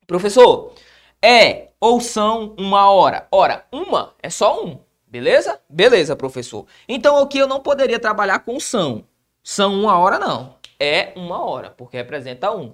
Professor, 0.06 0.74
é 1.22 1.70
ou 1.80 2.02
são 2.02 2.54
uma 2.60 2.92
hora? 2.92 3.28
Ora, 3.32 3.66
uma 3.72 4.14
é 4.22 4.30
só 4.30 4.64
um, 4.64 4.80
beleza? 5.12 5.60
Beleza, 5.70 6.16
professor. 6.16 6.66
Então 6.88 7.18
aqui 7.18 7.38
eu 7.38 7.48
não 7.48 7.60
poderia 7.60 8.00
trabalhar 8.00 8.40
com 8.40 8.60
são. 8.60 9.06
São 9.44 9.82
uma 9.82 9.98
hora 10.00 10.18
não. 10.18 10.56
É 10.80 11.12
uma 11.16 11.44
hora, 11.46 11.70
porque 11.70 11.98
representa 11.98 12.52
um. 12.52 12.74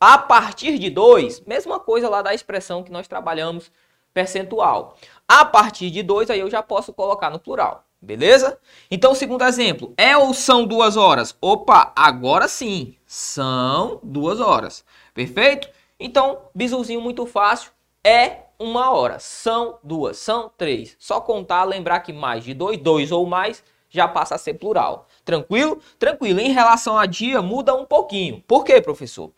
A 0.00 0.16
partir 0.16 0.78
de 0.78 0.88
dois, 0.88 1.40
mesma 1.40 1.80
coisa 1.80 2.08
lá 2.08 2.22
da 2.22 2.32
expressão 2.32 2.82
que 2.82 2.92
nós 2.92 3.08
trabalhamos 3.08 3.70
percentual. 4.12 4.96
A 5.28 5.44
partir 5.44 5.90
de 5.90 6.02
2, 6.02 6.30
aí 6.30 6.40
eu 6.40 6.48
já 6.48 6.62
posso 6.62 6.92
colocar 6.92 7.30
no 7.30 7.40
plural. 7.40 7.84
Beleza? 8.00 8.58
Então, 8.90 9.14
segundo 9.14 9.44
exemplo, 9.44 9.92
é 9.96 10.16
ou 10.16 10.32
são 10.34 10.66
duas 10.66 10.96
horas? 10.96 11.36
Opa, 11.40 11.92
agora 11.96 12.46
sim, 12.46 12.94
são 13.06 13.98
duas 14.02 14.40
horas. 14.40 14.84
Perfeito? 15.14 15.68
Então, 15.98 16.42
bisuzinho 16.54 17.00
muito 17.00 17.24
fácil, 17.24 17.70
é 18.04 18.43
uma 18.58 18.90
hora. 18.90 19.18
São 19.18 19.78
duas, 19.82 20.18
são 20.18 20.50
três. 20.56 20.96
Só 20.98 21.20
contar, 21.20 21.64
lembrar 21.64 22.00
que 22.00 22.12
mais 22.12 22.44
de 22.44 22.54
dois, 22.54 22.78
dois 22.78 23.12
ou 23.12 23.26
mais, 23.26 23.62
já 23.90 24.08
passa 24.08 24.34
a 24.34 24.38
ser 24.38 24.54
plural. 24.54 25.06
Tranquilo? 25.24 25.80
Tranquilo. 25.98 26.40
Em 26.40 26.52
relação 26.52 26.98
a 26.98 27.06
dia, 27.06 27.40
muda 27.40 27.74
um 27.74 27.84
pouquinho. 27.84 28.42
Por 28.46 28.64
quê, 28.64 28.80
professor? 28.80 29.30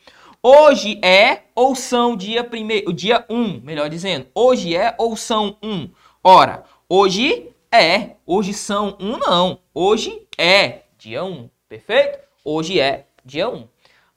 Hoje 0.49 1.01
é 1.03 1.43
ou 1.55 1.75
são 1.75 2.17
dia 2.17 2.45
primeiro, 2.45 2.93
dia 2.93 3.27
1, 3.29 3.35
um, 3.35 3.61
melhor 3.65 3.89
dizendo. 3.91 4.29
Hoje 4.33 4.77
é 4.77 4.95
ou 4.97 5.17
são 5.17 5.57
um. 5.61 5.91
Ora, 6.23 6.63
hoje 6.89 7.53
é, 7.73 8.13
hoje 8.25 8.55
são 8.55 8.97
um 9.01 9.17
não. 9.19 9.59
Hoje 9.75 10.25
é 10.39 10.83
dia 10.97 11.25
1, 11.25 11.29
um. 11.29 11.51
perfeito? 11.69 12.21
Hoje 12.45 12.79
é 12.79 13.07
dia 13.25 13.49
1. 13.49 13.57
Um. 13.57 13.69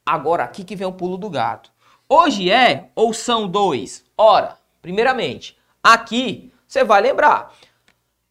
Agora 0.06 0.44
aqui 0.44 0.64
que 0.64 0.76
vem 0.76 0.86
o 0.86 0.94
pulo 0.94 1.18
do 1.18 1.32
gato. 1.32 1.72
Hoje 2.08 2.52
é 2.52 2.90
ou 2.96 3.12
são 3.12 3.48
dois? 3.48 4.06
Ora, 4.16 4.59
primeiramente, 4.82 5.58
aqui 5.84 6.52
você 6.68 6.84
vai 6.84 7.02
lembrar. 7.02 7.54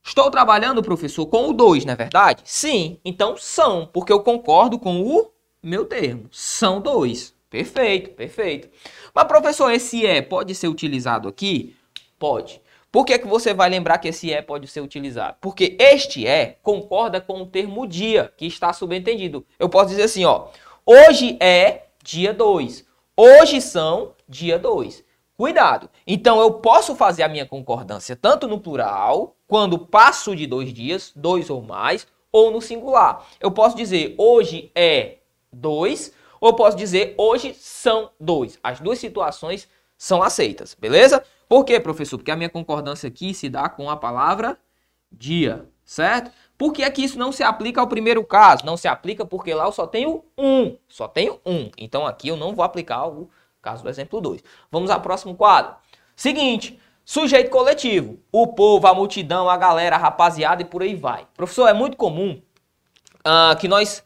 Estou 0.02 0.31
trabalhando, 0.31 0.83
professor, 0.83 1.26
com 1.26 1.49
o 1.49 1.52
2, 1.52 1.85
não 1.85 1.93
é 1.93 1.97
verdade? 1.97 2.43
Sim, 2.45 2.99
então 3.05 3.37
são, 3.37 3.87
porque 3.87 4.12
eu 4.12 4.21
concordo 4.21 4.78
com 4.78 5.02
o 5.02 5.31
meu 5.62 5.85
termo. 5.85 6.28
São 6.31 6.81
dois. 6.81 7.35
Perfeito, 7.50 8.11
perfeito. 8.11 8.69
Mas, 9.14 9.25
professor, 9.25 9.71
esse 9.71 10.07
é 10.07 10.23
pode 10.23 10.55
ser 10.55 10.69
utilizado 10.69 11.28
aqui? 11.28 11.76
Pode. 12.19 12.61
Por 12.90 13.05
que, 13.05 13.19
que 13.19 13.26
você 13.26 13.52
vai 13.52 13.69
lembrar 13.69 13.99
que 13.99 14.09
esse 14.09 14.33
é 14.33 14.40
pode 14.40 14.67
ser 14.67 14.81
utilizado? 14.81 15.37
Porque 15.40 15.76
este 15.78 16.26
é 16.26 16.57
concorda 16.62 17.21
com 17.21 17.43
o 17.43 17.47
termo 17.47 17.87
dia, 17.87 18.33
que 18.37 18.47
está 18.47 18.73
subentendido. 18.73 19.47
Eu 19.59 19.69
posso 19.69 19.90
dizer 19.90 20.05
assim, 20.05 20.25
ó. 20.25 20.49
Hoje 20.87 21.37
é 21.38 21.87
dia 22.02 22.33
2. 22.33 22.87
Hoje 23.14 23.61
são 23.61 24.14
dia 24.26 24.59
2. 24.59 25.05
Cuidado. 25.38 25.88
Então 26.04 26.40
eu 26.40 26.54
posso 26.54 26.97
fazer 26.97 27.23
a 27.23 27.28
minha 27.28 27.47
concordância 27.47 28.16
tanto 28.16 28.49
no 28.49 28.59
plural, 28.59 29.37
quando 29.47 29.78
passo 29.78 30.35
de 30.35 30.49
dois 30.49 30.73
dias, 30.73 31.12
dois 31.14 31.49
ou 31.49 31.62
mais, 31.62 32.09
ou 32.33 32.50
no 32.50 32.61
singular. 32.61 33.25
Eu 33.38 33.52
posso 33.52 33.76
dizer 33.76 34.16
hoje 34.18 34.73
é 34.75 35.18
dois, 35.52 36.12
ou 36.40 36.54
posso 36.54 36.76
dizer 36.76 37.14
hoje 37.16 37.54
são 37.54 38.11
dois. 38.18 38.59
As 38.64 38.80
duas 38.80 38.99
situações 38.99 39.68
são 39.97 40.25
aceitas, 40.25 40.75
beleza? 40.75 41.23
Por 41.49 41.64
quê, 41.64 41.78
professor? 41.78 42.18
Porque 42.18 42.33
a 42.33 42.37
minha 42.37 42.50
concordância 42.50 43.07
aqui 43.07 43.33
se 43.33 43.49
dá 43.49 43.68
com 43.68 43.88
a 43.88 43.97
palavra 43.97 44.59
dia, 45.11 45.68
certo? 45.85 46.33
Por 46.59 46.73
que 46.73 46.83
é 46.83 46.90
que 46.90 47.04
isso 47.04 47.16
não 47.16 47.30
se 47.30 47.45
aplica 47.45 47.80
ao 47.80 47.87
primeiro 47.87 48.25
caso? 48.25 48.66
Não 48.66 48.76
se 48.76 48.88
aplica 48.88 49.25
porque 49.25 49.54
lá 49.54 49.66
eu 49.66 49.73
só 49.73 49.87
tenho 49.87 50.25
um. 50.37 50.76
Só 50.88 51.07
tenho 51.07 51.38
um. 51.47 51.71
Então 51.78 52.04
aqui 52.04 52.26
eu 52.26 52.37
não 52.37 52.57
vou 52.57 52.64
aplicar 52.64 53.07
o 53.07 53.30
caso 53.61 53.83
do 53.83 53.88
exemplo 53.88 54.21
2. 54.21 54.43
Vamos 54.71 54.91
ao 54.91 55.00
próximo 55.00 55.35
quadro. 55.35 55.75
Seguinte, 56.15 56.79
sujeito 57.05 57.50
coletivo. 57.50 58.19
O 58.31 58.49
povo, 58.49 58.87
a 58.87 58.95
multidão, 58.95 59.49
a 59.49 59.57
galera, 59.57 59.97
a 59.97 59.99
rapaziada 59.99 60.62
e 60.62 60.65
por 60.65 60.83
aí 60.83 60.95
vai. 60.95 61.27
Professor, 61.35 61.69
é 61.69 61.73
muito 61.73 61.97
comum 61.97 62.41
uh, 63.19 63.57
que 63.59 63.69
nós 63.69 64.05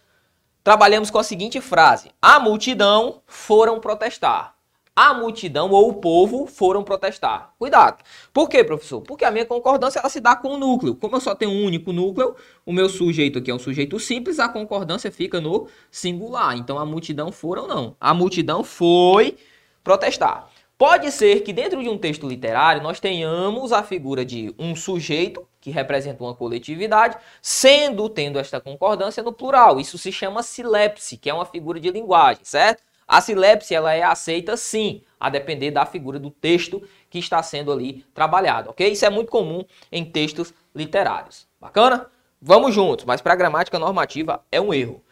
trabalhemos 0.62 1.10
com 1.10 1.18
a 1.18 1.24
seguinte 1.24 1.60
frase. 1.60 2.10
A 2.20 2.38
multidão 2.38 3.22
foram 3.26 3.80
protestar 3.80 4.54
a 4.94 5.14
multidão 5.14 5.70
ou 5.70 5.88
o 5.88 5.94
povo 5.94 6.46
foram 6.46 6.84
protestar. 6.84 7.54
Cuidado. 7.58 8.04
Por 8.32 8.48
quê, 8.48 8.62
professor? 8.62 9.00
Porque 9.00 9.24
a 9.24 9.30
minha 9.30 9.46
concordância 9.46 9.98
ela 9.98 10.08
se 10.08 10.20
dá 10.20 10.36
com 10.36 10.48
o 10.48 10.58
núcleo. 10.58 10.94
Como 10.94 11.16
eu 11.16 11.20
só 11.20 11.34
tenho 11.34 11.50
um 11.50 11.64
único 11.64 11.92
núcleo, 11.92 12.36
o 12.66 12.72
meu 12.72 12.88
sujeito 12.88 13.38
aqui 13.38 13.50
é 13.50 13.54
um 13.54 13.58
sujeito 13.58 13.98
simples, 13.98 14.38
a 14.38 14.48
concordância 14.48 15.10
fica 15.10 15.40
no 15.40 15.66
singular. 15.90 16.56
Então 16.56 16.78
a 16.78 16.84
multidão 16.84 17.32
foram 17.32 17.66
não. 17.66 17.96
A 17.98 18.12
multidão 18.12 18.62
foi 18.62 19.36
protestar. 19.82 20.50
Pode 20.76 21.10
ser 21.12 21.42
que 21.42 21.52
dentro 21.52 21.82
de 21.82 21.88
um 21.88 21.96
texto 21.96 22.28
literário 22.28 22.82
nós 22.82 23.00
tenhamos 23.00 23.72
a 23.72 23.82
figura 23.82 24.24
de 24.24 24.54
um 24.58 24.74
sujeito 24.74 25.46
que 25.60 25.70
representa 25.70 26.24
uma 26.24 26.34
coletividade, 26.34 27.16
sendo 27.40 28.08
tendo 28.08 28.38
esta 28.38 28.60
concordância 28.60 29.22
no 29.22 29.32
plural. 29.32 29.78
Isso 29.78 29.96
se 29.96 30.10
chama 30.10 30.42
silepse, 30.42 31.16
que 31.16 31.30
é 31.30 31.34
uma 31.34 31.46
figura 31.46 31.78
de 31.78 31.88
linguagem, 31.88 32.44
certo? 32.44 32.82
A 33.12 33.20
silepse 33.20 33.74
ela 33.74 33.92
é 33.92 34.02
aceita 34.02 34.56
sim, 34.56 35.02
a 35.20 35.28
depender 35.28 35.70
da 35.70 35.84
figura 35.84 36.18
do 36.18 36.30
texto 36.30 36.82
que 37.10 37.18
está 37.18 37.42
sendo 37.42 37.70
ali 37.70 38.06
trabalhado, 38.14 38.70
ok? 38.70 38.90
Isso 38.90 39.04
é 39.04 39.10
muito 39.10 39.30
comum 39.30 39.66
em 39.92 40.02
textos 40.02 40.54
literários. 40.74 41.46
Bacana? 41.60 42.06
Vamos 42.40 42.74
juntos, 42.74 43.04
mas 43.04 43.20
para 43.20 43.34
a 43.34 43.36
gramática 43.36 43.78
normativa 43.78 44.42
é 44.50 44.58
um 44.58 44.72
erro. 44.72 45.04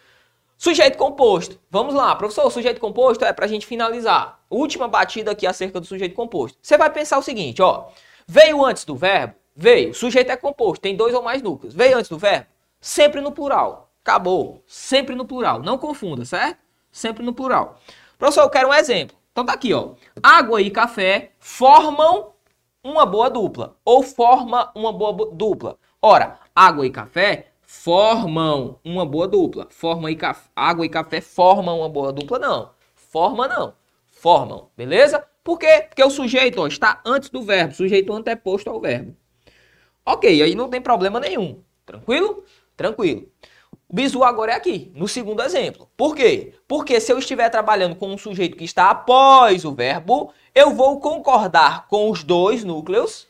Sujeito 0.56 0.96
composto. 0.96 1.60
Vamos 1.70 1.92
lá, 1.92 2.16
professor, 2.16 2.50
sujeito 2.50 2.80
composto 2.80 3.22
é 3.22 3.34
para 3.34 3.44
a 3.44 3.48
gente 3.48 3.66
finalizar. 3.66 4.40
Última 4.48 4.88
batida 4.88 5.32
aqui 5.32 5.46
acerca 5.46 5.78
do 5.78 5.84
sujeito 5.84 6.14
composto. 6.14 6.56
Você 6.62 6.78
vai 6.78 6.88
pensar 6.88 7.18
o 7.18 7.22
seguinte, 7.22 7.60
ó. 7.60 7.88
Veio 8.26 8.64
antes 8.64 8.86
do 8.86 8.96
verbo? 8.96 9.34
Veio. 9.54 9.90
O 9.90 9.94
sujeito 9.94 10.32
é 10.32 10.38
composto, 10.38 10.80
tem 10.80 10.96
dois 10.96 11.14
ou 11.14 11.20
mais 11.20 11.42
núcleos. 11.42 11.74
Veio 11.74 11.98
antes 11.98 12.08
do 12.08 12.16
verbo? 12.16 12.46
Sempre 12.80 13.20
no 13.20 13.30
plural. 13.30 13.92
Acabou. 14.02 14.64
Sempre 14.66 15.14
no 15.14 15.26
plural. 15.26 15.60
Não 15.60 15.76
confunda, 15.76 16.24
certo? 16.24 16.69
Sempre 16.90 17.24
no 17.24 17.32
plural. 17.32 17.78
Professor, 18.18 18.42
eu 18.42 18.50
quero 18.50 18.68
um 18.68 18.74
exemplo. 18.74 19.16
Então 19.32 19.44
tá 19.44 19.52
aqui, 19.52 19.72
ó. 19.72 19.94
Água 20.22 20.60
e 20.60 20.70
café 20.70 21.32
formam 21.38 22.32
uma 22.82 23.06
boa 23.06 23.30
dupla 23.30 23.76
ou 23.84 24.02
forma 24.02 24.70
uma 24.74 24.92
boa 24.92 25.30
dupla. 25.32 25.78
Ora, 26.02 26.38
água 26.54 26.86
e 26.86 26.90
café 26.90 27.46
formam 27.62 28.78
uma 28.84 29.06
boa 29.06 29.28
dupla. 29.28 29.66
Forma 29.70 30.10
e 30.10 30.16
café, 30.16 30.48
água 30.56 30.84
e 30.84 30.88
café 30.88 31.20
formam 31.20 31.78
uma 31.78 31.88
boa 31.88 32.12
dupla 32.12 32.38
não. 32.38 32.70
Forma 32.94 33.46
não. 33.46 33.74
Formam, 34.06 34.68
beleza? 34.76 35.24
Por 35.42 35.58
quê? 35.58 35.86
Porque 35.88 36.04
o 36.04 36.10
sujeito 36.10 36.60
ó, 36.60 36.66
está 36.66 37.00
antes 37.04 37.30
do 37.30 37.42
verbo, 37.42 37.74
sujeito 37.74 38.12
anteposto 38.12 38.68
ao 38.68 38.80
verbo. 38.80 39.16
OK, 40.04 40.42
aí 40.42 40.54
não 40.54 40.68
tem 40.68 40.80
problema 40.80 41.20
nenhum. 41.20 41.62
Tranquilo? 41.86 42.44
Tranquilo. 42.76 43.28
O 43.90 43.96
bizu 43.96 44.22
agora 44.22 44.52
é 44.52 44.54
aqui, 44.54 44.92
no 44.94 45.08
segundo 45.08 45.42
exemplo. 45.42 45.90
Por 45.96 46.14
quê? 46.14 46.54
Porque 46.68 47.00
se 47.00 47.12
eu 47.12 47.18
estiver 47.18 47.48
trabalhando 47.50 47.96
com 47.96 48.06
um 48.06 48.16
sujeito 48.16 48.56
que 48.56 48.62
está 48.62 48.88
após 48.88 49.64
o 49.64 49.74
verbo, 49.74 50.32
eu 50.54 50.72
vou 50.72 51.00
concordar 51.00 51.88
com 51.88 52.08
os 52.08 52.22
dois 52.22 52.62
núcleos 52.62 53.26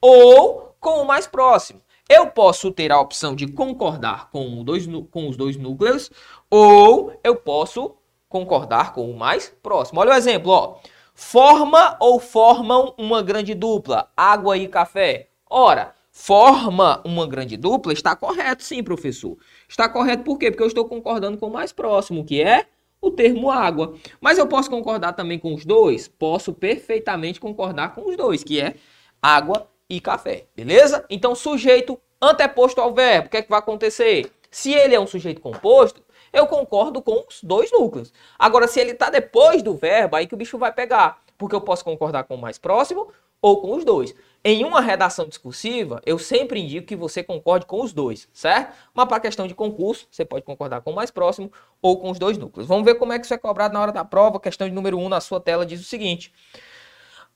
ou 0.00 0.72
com 0.78 1.02
o 1.02 1.04
mais 1.04 1.26
próximo. 1.26 1.82
Eu 2.08 2.28
posso 2.28 2.70
ter 2.70 2.92
a 2.92 3.00
opção 3.00 3.34
de 3.34 3.48
concordar 3.48 4.30
com, 4.30 4.62
dois, 4.62 4.86
com 5.10 5.28
os 5.28 5.36
dois 5.36 5.56
núcleos 5.56 6.08
ou 6.48 7.12
eu 7.24 7.34
posso 7.34 7.96
concordar 8.28 8.92
com 8.92 9.10
o 9.10 9.18
mais 9.18 9.52
próximo. 9.60 9.98
Olha 9.98 10.12
o 10.12 10.16
exemplo, 10.16 10.52
ó. 10.52 10.76
Forma 11.16 11.96
ou 11.98 12.20
formam 12.20 12.94
uma 12.96 13.22
grande 13.22 13.54
dupla, 13.54 14.08
água 14.16 14.56
e 14.56 14.68
café. 14.68 15.30
Ora, 15.50 15.96
forma 16.16 17.02
uma 17.04 17.26
grande 17.26 17.58
dupla, 17.58 17.92
está 17.92 18.16
correto 18.16 18.64
sim, 18.64 18.82
professor. 18.82 19.36
Está 19.68 19.86
correto 19.86 20.24
por 20.24 20.38
quê? 20.38 20.50
Porque 20.50 20.62
eu 20.62 20.66
estou 20.66 20.86
concordando 20.86 21.36
com 21.36 21.46
o 21.46 21.52
mais 21.52 21.72
próximo, 21.72 22.24
que 22.24 22.42
é 22.42 22.64
o 23.02 23.10
termo 23.10 23.50
água. 23.50 23.94
Mas 24.18 24.38
eu 24.38 24.46
posso 24.46 24.70
concordar 24.70 25.12
também 25.12 25.38
com 25.38 25.54
os 25.54 25.66
dois? 25.66 26.08
Posso 26.08 26.54
perfeitamente 26.54 27.38
concordar 27.38 27.94
com 27.94 28.08
os 28.08 28.16
dois, 28.16 28.42
que 28.42 28.58
é 28.58 28.76
água 29.20 29.68
e 29.90 30.00
café, 30.00 30.46
beleza? 30.56 31.04
Então, 31.10 31.34
sujeito 31.34 32.00
anteposto 32.20 32.80
ao 32.80 32.94
verbo, 32.94 33.26
o 33.26 33.30
que 33.30 33.36
é 33.36 33.42
que 33.42 33.50
vai 33.50 33.58
acontecer? 33.58 34.32
Se 34.50 34.72
ele 34.72 34.94
é 34.94 35.00
um 35.00 35.06
sujeito 35.06 35.42
composto, 35.42 36.02
eu 36.32 36.46
concordo 36.46 37.02
com 37.02 37.26
os 37.28 37.42
dois 37.42 37.70
núcleos. 37.70 38.10
Agora, 38.38 38.66
se 38.66 38.80
ele 38.80 38.92
está 38.92 39.10
depois 39.10 39.62
do 39.62 39.74
verbo, 39.74 40.16
aí 40.16 40.26
que 40.26 40.34
o 40.34 40.38
bicho 40.38 40.56
vai 40.56 40.72
pegar. 40.72 41.20
Porque 41.36 41.54
eu 41.54 41.60
posso 41.60 41.84
concordar 41.84 42.24
com 42.24 42.36
o 42.36 42.40
mais 42.40 42.56
próximo 42.56 43.12
ou 43.40 43.60
com 43.60 43.76
os 43.76 43.84
dois. 43.84 44.14
Em 44.44 44.64
uma 44.64 44.80
redação 44.80 45.26
discursiva, 45.26 46.00
eu 46.06 46.18
sempre 46.18 46.60
indico 46.60 46.86
que 46.86 46.94
você 46.94 47.22
concorde 47.22 47.66
com 47.66 47.82
os 47.82 47.92
dois, 47.92 48.28
certo? 48.32 48.76
Mas 48.94 49.08
para 49.08 49.18
questão 49.18 49.46
de 49.46 49.54
concurso, 49.54 50.06
você 50.10 50.24
pode 50.24 50.44
concordar 50.44 50.82
com 50.82 50.92
o 50.92 50.94
mais 50.94 51.10
próximo 51.10 51.50
ou 51.82 51.98
com 51.98 52.10
os 52.10 52.18
dois 52.18 52.38
núcleos. 52.38 52.68
Vamos 52.68 52.84
ver 52.84 52.94
como 52.94 53.12
é 53.12 53.18
que 53.18 53.24
isso 53.24 53.34
é 53.34 53.38
cobrado 53.38 53.74
na 53.74 53.80
hora 53.80 53.90
da 53.90 54.04
prova. 54.04 54.38
Questão 54.38 54.68
de 54.68 54.74
número 54.74 54.98
1 54.98 55.04
um 55.04 55.08
na 55.08 55.20
sua 55.20 55.40
tela 55.40 55.66
diz 55.66 55.80
o 55.80 55.84
seguinte. 55.84 56.32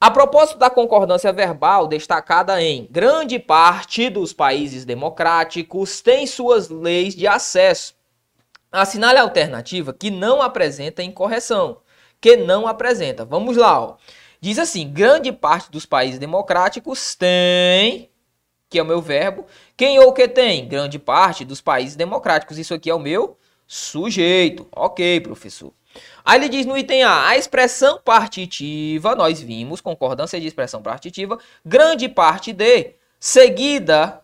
A 0.00 0.11
propósito 0.11 0.59
da 0.59 0.71
concordância 0.71 1.33
verbal, 1.33 1.87
destacada 1.87 2.62
em 2.62 2.88
grande 2.90 3.38
parte 3.38 4.09
dos 4.09 4.33
países 4.33 4.85
democráticos, 4.85 6.00
tem 6.00 6.26
suas 6.26 6.71
leis 6.71 7.14
de 7.14 7.26
acesso. 7.26 7.95
Assinale 8.73 9.19
a 9.19 9.23
alternativa 9.23 9.92
que 9.92 10.11
não 10.11 10.40
apresenta 10.40 11.02
incorreção. 11.02 11.78
Que 12.21 12.37
não 12.37 12.66
apresenta. 12.69 13.25
Vamos 13.25 13.57
lá, 13.57 13.80
ó. 13.80 13.97
Diz 14.40 14.59
assim: 14.59 14.88
grande 14.88 15.32
parte 15.32 15.70
dos 15.70 15.85
países 15.85 16.18
democráticos 16.18 17.14
tem, 17.14 18.11
que 18.68 18.78
é 18.78 18.82
o 18.82 18.87
meu 18.87 19.02
verbo, 19.02 19.47
quem 19.76 19.99
ou 19.99 20.12
que 20.12 20.26
tem? 20.26 20.66
Grande 20.66 20.99
parte 20.99 21.44
dos 21.44 21.61
países 21.61 21.97
democráticos. 21.97 22.59
Isso 22.59 22.73
aqui 22.73 22.88
é 22.88 22.94
o 22.94 22.99
meu 22.99 23.37
sujeito. 23.66 24.66
Ok, 24.73 25.20
professor. 25.20 25.73
Aí 26.25 26.38
ele 26.38 26.49
diz 26.49 26.66
no 26.66 26.78
item 26.78 27.02
A, 27.02 27.28
a 27.28 27.37
expressão 27.37 28.00
partitiva, 28.04 29.14
nós 29.14 29.40
vimos, 29.40 29.80
concordância 29.80 30.40
de 30.40 30.47
expressão 30.47 30.80
partitiva, 30.80 31.38
grande 31.64 32.09
parte 32.09 32.52
de, 32.52 32.94
seguida 33.18 34.23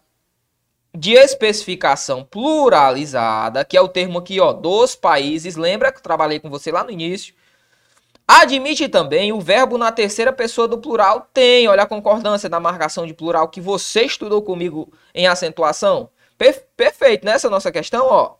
de 0.96 1.12
especificação 1.12 2.24
pluralizada, 2.24 3.64
que 3.64 3.76
é 3.76 3.80
o 3.80 3.88
termo 3.88 4.18
aqui, 4.18 4.40
ó, 4.40 4.52
dos 4.52 4.94
países. 4.94 5.56
Lembra 5.56 5.92
que 5.92 5.98
eu 5.98 6.02
trabalhei 6.02 6.38
com 6.40 6.48
você 6.48 6.72
lá 6.72 6.82
no 6.82 6.90
início? 6.90 7.34
Admite 8.28 8.88
também 8.88 9.32
o 9.32 9.40
verbo 9.40 9.78
na 9.78 9.92
terceira 9.92 10.32
pessoa 10.32 10.66
do 10.66 10.78
plural 10.78 11.28
tem. 11.32 11.68
Olha 11.68 11.84
a 11.84 11.86
concordância 11.86 12.48
da 12.48 12.58
marcação 12.58 13.06
de 13.06 13.14
plural 13.14 13.48
que 13.48 13.60
você 13.60 14.02
estudou 14.02 14.42
comigo 14.42 14.92
em 15.14 15.28
acentuação. 15.28 16.10
perfeito, 16.76 17.24
nessa 17.24 17.48
nossa 17.48 17.70
questão, 17.70 18.06
ó. 18.06 18.34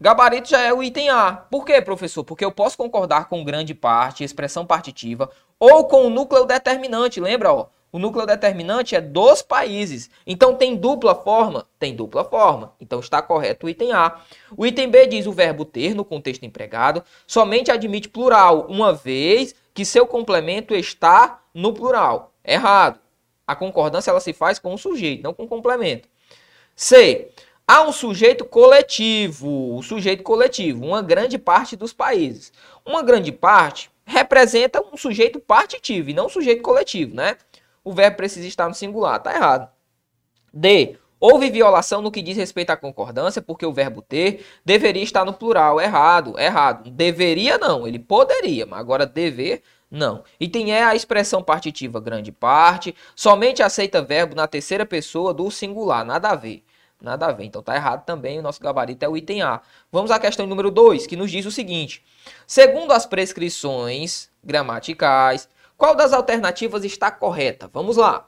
Gabarito 0.00 0.48
já 0.48 0.60
é 0.60 0.72
o 0.72 0.82
item 0.82 1.10
A. 1.10 1.32
Por 1.32 1.64
quê, 1.64 1.80
professor? 1.80 2.24
Porque 2.24 2.44
eu 2.44 2.52
posso 2.52 2.76
concordar 2.76 3.28
com 3.28 3.44
grande 3.44 3.74
parte, 3.74 4.24
expressão 4.24 4.66
partitiva, 4.66 5.30
ou 5.58 5.86
com 5.86 6.06
o 6.06 6.10
núcleo 6.10 6.44
determinante. 6.44 7.20
Lembra, 7.20 7.52
ó? 7.52 7.66
O 7.90 7.98
núcleo 7.98 8.26
determinante 8.26 8.94
é 8.94 9.00
dos 9.00 9.40
países. 9.40 10.10
Então 10.26 10.54
tem 10.54 10.76
dupla 10.76 11.14
forma? 11.14 11.66
Tem 11.78 11.94
dupla 11.94 12.24
forma. 12.24 12.74
Então 12.80 13.00
está 13.00 13.22
correto 13.22 13.66
o 13.66 13.68
item 13.68 13.92
A. 13.92 14.20
O 14.56 14.66
item 14.66 14.90
B 14.90 15.06
diz 15.06 15.26
o 15.26 15.32
verbo 15.32 15.64
ter 15.64 15.94
no 15.94 16.04
contexto 16.04 16.44
empregado 16.44 17.02
somente 17.26 17.70
admite 17.70 18.08
plural 18.08 18.66
uma 18.68 18.92
vez 18.92 19.54
que 19.72 19.84
seu 19.84 20.06
complemento 20.06 20.74
está 20.74 21.40
no 21.54 21.72
plural. 21.72 22.34
Errado. 22.44 23.00
A 23.46 23.56
concordância 23.56 24.10
ela 24.10 24.20
se 24.20 24.34
faz 24.34 24.58
com 24.58 24.74
o 24.74 24.78
sujeito, 24.78 25.22
não 25.22 25.32
com 25.32 25.44
o 25.44 25.48
complemento. 25.48 26.08
C. 26.76 27.30
Há 27.66 27.82
um 27.82 27.92
sujeito 27.92 28.44
coletivo, 28.44 29.76
o 29.76 29.82
sujeito 29.82 30.22
coletivo, 30.22 30.86
uma 30.86 31.02
grande 31.02 31.38
parte 31.38 31.76
dos 31.76 31.92
países. 31.92 32.52
Uma 32.84 33.02
grande 33.02 33.30
parte 33.30 33.90
representa 34.06 34.82
um 34.92 34.96
sujeito 34.96 35.38
partitivo 35.38 36.08
e 36.08 36.14
não 36.14 36.26
um 36.26 36.30
sujeito 36.30 36.62
coletivo, 36.62 37.14
né? 37.14 37.36
O 37.84 37.92
verbo 37.92 38.16
precisa 38.16 38.46
estar 38.46 38.68
no 38.68 38.74
singular. 38.74 39.20
Tá 39.20 39.34
errado. 39.34 39.68
D. 40.52 40.96
Houve 41.20 41.50
violação 41.50 42.00
no 42.00 42.12
que 42.12 42.22
diz 42.22 42.36
respeito 42.36 42.70
à 42.70 42.76
concordância, 42.76 43.42
porque 43.42 43.66
o 43.66 43.72
verbo 43.72 44.00
ter 44.00 44.46
deveria 44.64 45.02
estar 45.02 45.24
no 45.24 45.32
plural. 45.32 45.80
Errado, 45.80 46.38
errado. 46.38 46.90
Deveria 46.90 47.58
não, 47.58 47.88
ele 47.88 47.98
poderia, 47.98 48.64
mas 48.64 48.78
agora 48.78 49.04
dever 49.04 49.62
não. 49.90 50.22
Item 50.38 50.72
é 50.72 50.84
a 50.84 50.94
expressão 50.94 51.42
partitiva 51.42 52.00
grande 52.00 52.30
parte, 52.30 52.94
somente 53.16 53.62
aceita 53.62 54.02
verbo 54.02 54.34
na 54.34 54.46
terceira 54.46 54.86
pessoa 54.86 55.32
do 55.32 55.50
singular, 55.50 56.04
nada 56.04 56.30
a 56.30 56.34
ver. 56.36 56.62
Nada 57.00 57.26
a 57.26 57.32
ver. 57.32 57.44
Então 57.44 57.62
tá 57.62 57.76
errado 57.76 58.04
também, 58.04 58.38
o 58.38 58.42
nosso 58.42 58.60
gabarito 58.60 59.04
é 59.04 59.08
o 59.08 59.16
item 59.16 59.42
A. 59.42 59.60
Vamos 59.90 60.10
à 60.10 60.18
questão 60.18 60.46
número 60.46 60.70
2, 60.70 61.06
que 61.06 61.16
nos 61.16 61.30
diz 61.30 61.46
o 61.46 61.50
seguinte: 61.50 62.04
segundo 62.46 62.92
as 62.92 63.06
prescrições 63.06 64.28
gramaticais, 64.42 65.48
qual 65.78 65.94
das 65.94 66.12
alternativas 66.12 66.84
está 66.84 67.08
correta? 67.08 67.70
Vamos 67.72 67.96
lá. 67.96 68.26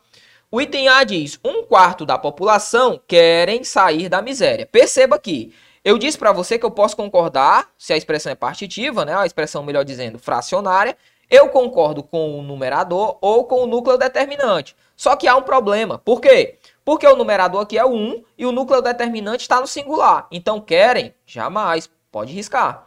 O 0.50 0.60
item 0.60 0.88
A 0.88 1.02
diz: 1.02 1.38
um 1.44 1.64
quarto 1.64 2.06
da 2.06 2.16
população 2.16 3.00
querem 3.06 3.64
sair 3.64 4.08
da 4.08 4.22
miséria. 4.22 4.64
Perceba 4.64 5.18
que 5.18 5.52
eu 5.84 5.98
disse 5.98 6.16
para 6.16 6.30
você 6.30 6.58
que 6.58 6.64
eu 6.64 6.70
posso 6.70 6.96
concordar, 6.96 7.68
se 7.76 7.92
a 7.92 7.96
expressão 7.96 8.30
é 8.30 8.36
partitiva, 8.36 9.04
né, 9.04 9.16
a 9.16 9.26
expressão, 9.26 9.64
melhor 9.64 9.84
dizendo, 9.84 10.18
fracionária, 10.18 10.96
eu 11.28 11.48
concordo 11.48 12.02
com 12.02 12.38
o 12.38 12.42
numerador 12.42 13.18
ou 13.20 13.44
com 13.44 13.62
o 13.62 13.66
núcleo 13.66 13.98
determinante. 13.98 14.76
Só 14.96 15.16
que 15.16 15.26
há 15.26 15.34
um 15.36 15.42
problema. 15.42 15.98
Por 15.98 16.20
quê? 16.20 16.58
Porque 16.84 17.06
o 17.06 17.16
numerador 17.16 17.62
aqui 17.62 17.78
é 17.78 17.84
o 17.84 17.92
1 17.92 18.24
e 18.38 18.46
o 18.46 18.52
núcleo 18.52 18.82
determinante 18.82 19.42
está 19.42 19.60
no 19.60 19.66
singular. 19.66 20.26
Então, 20.30 20.60
querem? 20.60 21.14
Jamais. 21.26 21.90
Pode 22.12 22.32
riscar. 22.32 22.86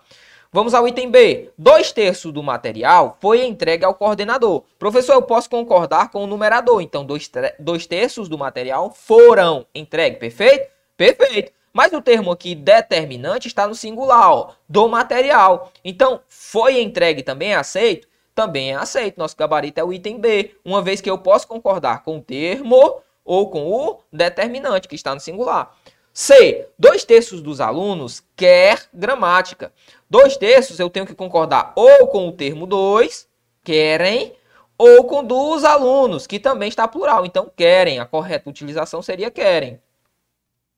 Vamos 0.53 0.75
ao 0.75 0.87
item 0.87 1.09
B. 1.09 1.49
Dois 1.57 1.91
terços 1.91 2.31
do 2.31 2.43
material 2.43 3.17
foi 3.19 3.43
entregue 3.43 3.83
ao 3.83 3.95
coordenador. 3.95 4.61
Professor, 4.77 5.13
eu 5.13 5.23
posso 5.23 5.49
concordar 5.49 6.11
com 6.11 6.23
o 6.23 6.27
numerador. 6.27 6.79
Então, 6.79 7.03
dois, 7.03 7.27
dois 7.57 7.87
terços 7.87 8.29
do 8.29 8.37
material 8.37 8.91
foram 8.91 9.65
entregues. 9.73 10.19
Perfeito? 10.19 10.69
Perfeito. 10.95 11.51
Mas 11.73 11.91
o 11.91 11.99
termo 11.99 12.31
aqui 12.31 12.53
determinante 12.53 13.47
está 13.47 13.67
no 13.67 13.73
singular, 13.73 14.31
ó, 14.31 14.51
do 14.69 14.87
material. 14.87 15.71
Então, 15.83 16.21
foi 16.29 16.79
entregue 16.79 17.23
também 17.23 17.53
é 17.53 17.55
aceito? 17.55 18.07
Também 18.35 18.73
é 18.73 18.75
aceito. 18.75 19.17
Nosso 19.17 19.35
gabarito 19.35 19.79
é 19.79 19.83
o 19.83 19.91
item 19.91 20.19
B. 20.19 20.55
Uma 20.63 20.83
vez 20.83 21.01
que 21.01 21.09
eu 21.09 21.17
posso 21.17 21.47
concordar 21.47 22.03
com 22.03 22.19
o 22.19 22.21
termo 22.21 23.01
ou 23.25 23.49
com 23.49 23.71
o 23.71 24.01
determinante, 24.11 24.87
que 24.87 24.93
está 24.93 25.15
no 25.15 25.19
singular. 25.19 25.75
C. 26.13 26.67
Dois 26.77 27.03
terços 27.03 27.41
dos 27.41 27.59
alunos 27.59 28.23
quer 28.35 28.87
gramática. 28.93 29.73
Dois 30.13 30.37
terços 30.37 30.79
eu 30.79 30.91
tenho 30.91 31.07
que 31.07 31.15
concordar 31.15 31.73
ou 31.75 32.05
com 32.05 32.27
o 32.27 32.31
termo 32.31 32.67
dois, 32.67 33.27
querem, 33.63 34.31
ou 34.77 35.05
com 35.05 35.23
dos 35.23 35.63
alunos, 35.63 36.27
que 36.27 36.39
também 36.39 36.69
está 36.69 36.87
plural. 36.87 37.25
Então, 37.25 37.51
querem. 37.55 37.97
A 37.97 38.05
correta 38.05 38.47
utilização 38.47 39.01
seria 39.01 39.31
querem. 39.31 39.81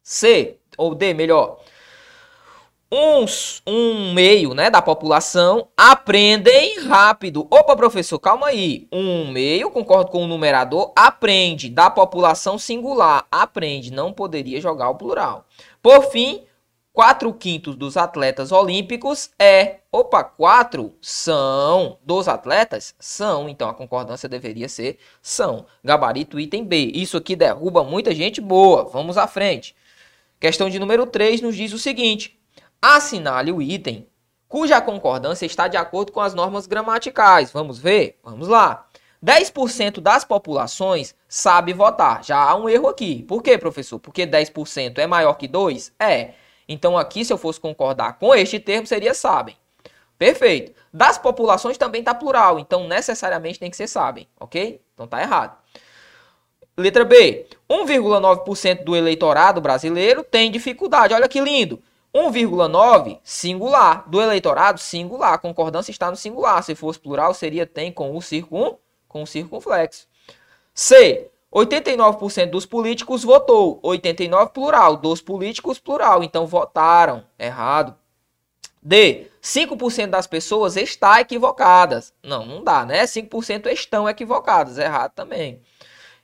C, 0.01 0.55
ou 0.77 0.95
D, 0.95 1.13
melhor 1.13 1.59
uns, 2.89 3.61
um 3.67 4.13
meio 4.13 4.53
né, 4.53 4.69
da 4.69 4.81
população 4.81 5.67
aprendem 5.75 6.79
rápido. 6.79 7.45
Opa, 7.51 7.75
professor, 7.75 8.17
calma 8.17 8.47
aí. 8.47 8.87
Um 8.89 9.29
meio, 9.33 9.69
concordo 9.69 10.11
com 10.11 10.23
o 10.23 10.27
numerador, 10.27 10.93
aprende 10.95 11.69
da 11.69 11.89
população 11.89 12.57
singular. 12.57 13.25
Aprende, 13.29 13.91
não 13.91 14.13
poderia 14.13 14.61
jogar 14.61 14.89
o 14.91 14.95
plural. 14.95 15.45
Por 15.81 16.03
fim, 16.09 16.45
4 16.95 17.33
quintos 17.33 17.75
dos 17.75 17.97
atletas 17.97 18.53
olímpicos 18.53 19.29
é. 19.37 19.79
Opa, 19.91 20.23
4 20.23 20.95
são 21.01 21.99
dos 22.01 22.29
atletas? 22.29 22.95
São, 22.97 23.49
então 23.49 23.67
a 23.67 23.73
concordância 23.73 24.29
deveria 24.29 24.69
ser 24.69 24.97
são. 25.21 25.65
Gabarito 25.83 26.39
item 26.39 26.63
B. 26.63 26.91
Isso 26.95 27.17
aqui 27.17 27.35
derruba 27.35 27.83
muita 27.83 28.15
gente 28.15 28.39
boa. 28.39 28.85
Vamos 28.85 29.17
à 29.17 29.27
frente. 29.27 29.75
Questão 30.39 30.69
de 30.69 30.79
número 30.79 31.05
3 31.05 31.41
nos 31.41 31.57
diz 31.57 31.73
o 31.73 31.77
seguinte: 31.77 32.39
assinale 32.81 33.51
o 33.51 33.61
item 33.61 34.07
cuja 34.47 34.79
concordância 34.79 35.45
está 35.45 35.67
de 35.67 35.75
acordo 35.75 36.13
com 36.13 36.21
as 36.21 36.33
normas 36.33 36.65
gramaticais. 36.65 37.51
Vamos 37.51 37.77
ver? 37.77 38.17
Vamos 38.23 38.47
lá. 38.47 38.87
10% 39.21 39.99
das 39.99 40.23
populações 40.23 41.13
sabe 41.27 41.73
votar. 41.73 42.23
Já 42.23 42.37
há 42.37 42.55
um 42.55 42.69
erro 42.69 42.87
aqui. 42.87 43.23
Por 43.23 43.43
quê, 43.43 43.57
professor? 43.57 43.99
Porque 43.99 44.25
10% 44.25 44.97
é 44.99 45.07
maior 45.07 45.33
que 45.33 45.45
2? 45.45 45.91
É. 45.99 46.44
Então 46.67 46.97
aqui, 46.97 47.23
se 47.23 47.31
eu 47.31 47.37
fosse 47.37 47.59
concordar 47.59 48.17
com 48.17 48.33
este 48.33 48.59
termo, 48.59 48.87
seria 48.87 49.13
sabem. 49.13 49.55
Perfeito. 50.17 50.73
Das 50.93 51.17
populações 51.17 51.77
também 51.77 51.99
está 51.99 52.13
plural, 52.13 52.57
então 52.57 52.87
necessariamente 52.87 53.59
tem 53.59 53.69
que 53.69 53.77
ser 53.77 53.87
sabem, 53.87 54.27
ok? 54.39 54.81
Então 54.93 55.07
tá 55.07 55.21
errado. 55.21 55.57
Letra 56.77 57.05
B. 57.05 57.47
1,9% 57.69 58.83
do 58.83 58.95
eleitorado 58.95 59.61
brasileiro 59.61 60.23
tem 60.23 60.51
dificuldade. 60.51 61.13
Olha 61.13 61.27
que 61.27 61.39
lindo. 61.39 61.81
1,9 62.13 63.19
singular. 63.23 64.09
Do 64.09 64.21
eleitorado, 64.21 64.79
singular. 64.79 65.33
A 65.33 65.37
concordância 65.37 65.91
está 65.91 66.09
no 66.09 66.17
singular. 66.17 66.61
Se 66.63 66.75
fosse 66.75 66.99
plural, 66.99 67.33
seria 67.33 67.65
tem 67.65 67.91
com 67.91 68.15
o 68.15 68.21
circun, 68.21 68.77
com 69.07 69.23
o 69.23 69.27
circunflexo. 69.27 70.07
C. 70.73 71.29
89% 71.55 72.49
dos 72.49 72.65
políticos 72.65 73.23
votou. 73.23 73.79
89 73.81 74.51
plural. 74.51 74.97
Dos 74.97 75.21
políticos 75.21 75.79
plural. 75.79 76.21
Então 76.21 76.45
votaram. 76.45 77.23
Errado. 77.39 77.95
D. 78.83 79.27
5% 79.41 80.09
das 80.09 80.27
pessoas 80.27 80.75
está 80.75 81.21
equivocadas. 81.21 82.13
Não, 82.21 82.45
não 82.45 82.63
dá, 82.63 82.85
né? 82.85 83.03
5% 83.03 83.67
estão 83.67 84.09
equivocadas. 84.09 84.77
Errado 84.77 85.13
também. 85.13 85.61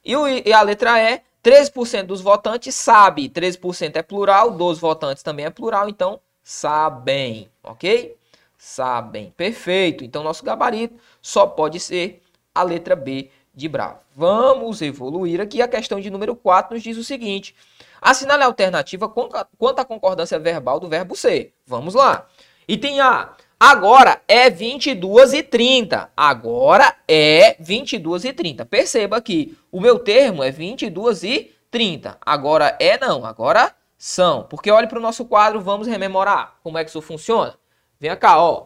E, 0.03 0.15
o, 0.15 0.27
e 0.27 0.51
a 0.51 0.61
letra 0.61 0.99
E. 0.99 1.21
13% 1.43 2.03
dos 2.03 2.21
votantes 2.21 2.75
sabe, 2.75 3.27
13% 3.27 3.95
é 3.95 4.03
plural, 4.03 4.51
dos 4.51 4.77
votantes 4.77 5.23
também 5.23 5.45
é 5.45 5.49
plural, 5.49 5.89
então 5.89 6.19
sabem, 6.43 7.49
ok? 7.63 8.15
Sabem, 8.55 9.33
perfeito. 9.35 10.03
Então 10.03 10.23
nosso 10.23 10.45
gabarito 10.45 10.95
só 11.19 11.47
pode 11.47 11.79
ser 11.79 12.21
a 12.53 12.61
letra 12.61 12.95
B 12.95 13.31
de 13.53 13.67
Bravo. 13.67 13.99
Vamos 14.15 14.81
evoluir 14.81 15.41
aqui. 15.41 15.61
A 15.61 15.67
questão 15.67 15.99
de 15.99 16.09
número 16.09 16.35
4 16.35 16.73
nos 16.73 16.83
diz 16.83 16.97
o 16.97 17.03
seguinte: 17.03 17.55
assinale 18.01 18.43
a 18.43 18.45
alternativa 18.45 19.09
quanto 19.09 19.79
à 19.79 19.85
concordância 19.85 20.39
verbal 20.39 20.79
do 20.79 20.87
verbo 20.87 21.15
ser. 21.15 21.53
Vamos 21.65 21.93
lá. 21.93 22.27
Item 22.67 23.01
A. 23.01 23.35
Agora 23.59 24.19
é 24.27 24.49
22 24.49 25.33
e 25.33 25.43
30. 25.43 26.11
Agora 26.17 26.95
é 27.07 27.55
22 27.59 28.25
e 28.25 28.33
30. 28.33 28.65
Perceba 28.65 29.21
que 29.21 29.55
o 29.71 29.79
meu 29.79 29.99
termo 29.99 30.43
é 30.43 30.49
22 30.49 31.23
e 31.23 31.51
30. 31.69 32.17
Agora 32.25 32.75
é 32.79 32.97
não, 32.97 33.23
agora 33.23 33.71
são. 33.97 34.43
Porque 34.43 34.71
olhe 34.71 34.87
para 34.87 34.97
o 34.97 35.01
nosso 35.01 35.25
quadro, 35.25 35.61
vamos 35.61 35.87
rememorar 35.87 36.55
como 36.63 36.79
é 36.79 36.83
que 36.83 36.89
isso 36.89 37.03
funciona. 37.03 37.53
Vem 37.99 38.15
cá, 38.17 38.41
ó. 38.41 38.65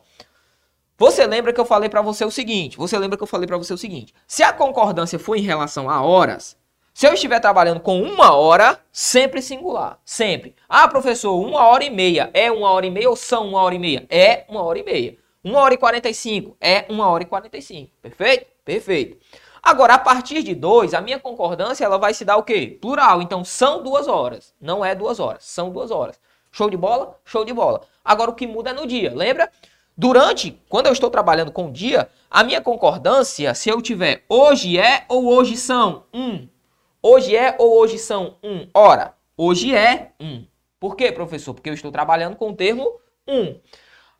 Você 0.97 1.27
lembra 1.27 1.51
que 1.51 1.59
eu 1.59 1.65
falei 1.65 1.89
para 1.89 2.01
você 2.01 2.23
o 2.23 2.31
seguinte? 2.31 2.77
Você 2.77 2.97
lembra 2.97 3.17
que 3.17 3.23
eu 3.23 3.27
falei 3.27 3.45
para 3.45 3.57
você 3.57 3.73
o 3.73 3.77
seguinte? 3.77 4.13
Se 4.25 4.43
a 4.43 4.53
concordância 4.53 5.19
for 5.19 5.35
em 5.35 5.41
relação 5.41 5.89
a 5.89 6.01
horas, 6.01 6.55
se 6.93 7.05
eu 7.05 7.13
estiver 7.13 7.41
trabalhando 7.41 7.81
com 7.81 8.01
uma 8.01 8.33
hora, 8.33 8.79
sempre 8.93 9.41
singular. 9.41 9.99
Sempre. 10.05 10.55
Ah, 10.69 10.87
professor, 10.87 11.35
uma 11.37 11.67
hora 11.67 11.83
e 11.83 11.89
meia. 11.89 12.29
É 12.33 12.49
uma 12.49 12.71
hora 12.71 12.85
e 12.85 12.89
meia 12.89 13.09
ou 13.09 13.17
são 13.17 13.49
uma 13.49 13.61
hora 13.61 13.75
e 13.75 13.79
meia? 13.79 14.05
É 14.09 14.45
uma 14.47 14.63
hora 14.63 14.79
e 14.79 14.83
meia. 14.83 15.17
Uma 15.43 15.59
hora 15.59 15.73
e 15.73 15.77
quarenta 15.77 16.07
e 16.07 16.13
cinco. 16.13 16.55
É 16.61 16.85
uma 16.87 17.09
hora 17.09 17.23
e 17.23 17.25
quarenta 17.25 17.57
e 17.57 17.61
cinco. 17.61 17.91
Perfeito? 18.01 18.45
Perfeito. 18.63 19.17
Agora, 19.61 19.95
a 19.95 19.99
partir 19.99 20.43
de 20.43 20.55
dois, 20.55 20.93
a 20.93 21.01
minha 21.01 21.19
concordância 21.19 21.83
ela 21.83 21.97
vai 21.97 22.13
se 22.13 22.23
dar 22.23 22.37
o 22.37 22.43
quê? 22.43 22.77
Plural. 22.79 23.21
Então, 23.21 23.43
são 23.43 23.83
duas 23.83 24.07
horas. 24.07 24.53
Não 24.61 24.85
é 24.85 24.95
duas 24.95 25.19
horas. 25.19 25.43
São 25.43 25.71
duas 25.71 25.91
horas. 25.91 26.17
Show 26.53 26.69
de 26.69 26.77
bola? 26.77 27.19
Show 27.25 27.43
de 27.43 27.51
bola. 27.51 27.81
Agora, 28.05 28.31
o 28.31 28.35
que 28.35 28.47
muda 28.47 28.69
é 28.69 28.73
no 28.73 28.87
dia. 28.87 29.13
Lembra? 29.13 29.51
Durante, 29.97 30.61
quando 30.67 30.87
eu 30.87 30.93
estou 30.93 31.09
trabalhando 31.09 31.53
com 31.53 31.67
o 31.67 31.71
dia, 31.71 32.09
a 32.29 32.43
minha 32.43 32.59
concordância, 32.59 33.53
se 33.53 33.69
eu 33.69 33.81
tiver 33.81 34.25
hoje 34.27 34.77
é 34.77 35.05
ou 35.07 35.25
hoje 35.25 35.55
são 35.55 36.03
um. 36.13 36.49
Hoje 37.01 37.33
é 37.33 37.55
ou 37.57 37.77
hoje 37.77 37.97
são 37.97 38.35
um. 38.43 38.67
Ora, 38.73 39.13
hoje 39.37 39.73
é 39.73 40.11
um. 40.19 40.45
Por 40.81 40.97
quê, 40.97 41.13
professor? 41.13 41.53
Porque 41.53 41.69
eu 41.69 41.73
estou 41.73 41.93
trabalhando 41.93 42.35
com 42.35 42.49
o 42.49 42.55
termo 42.55 42.99
um. 43.25 43.55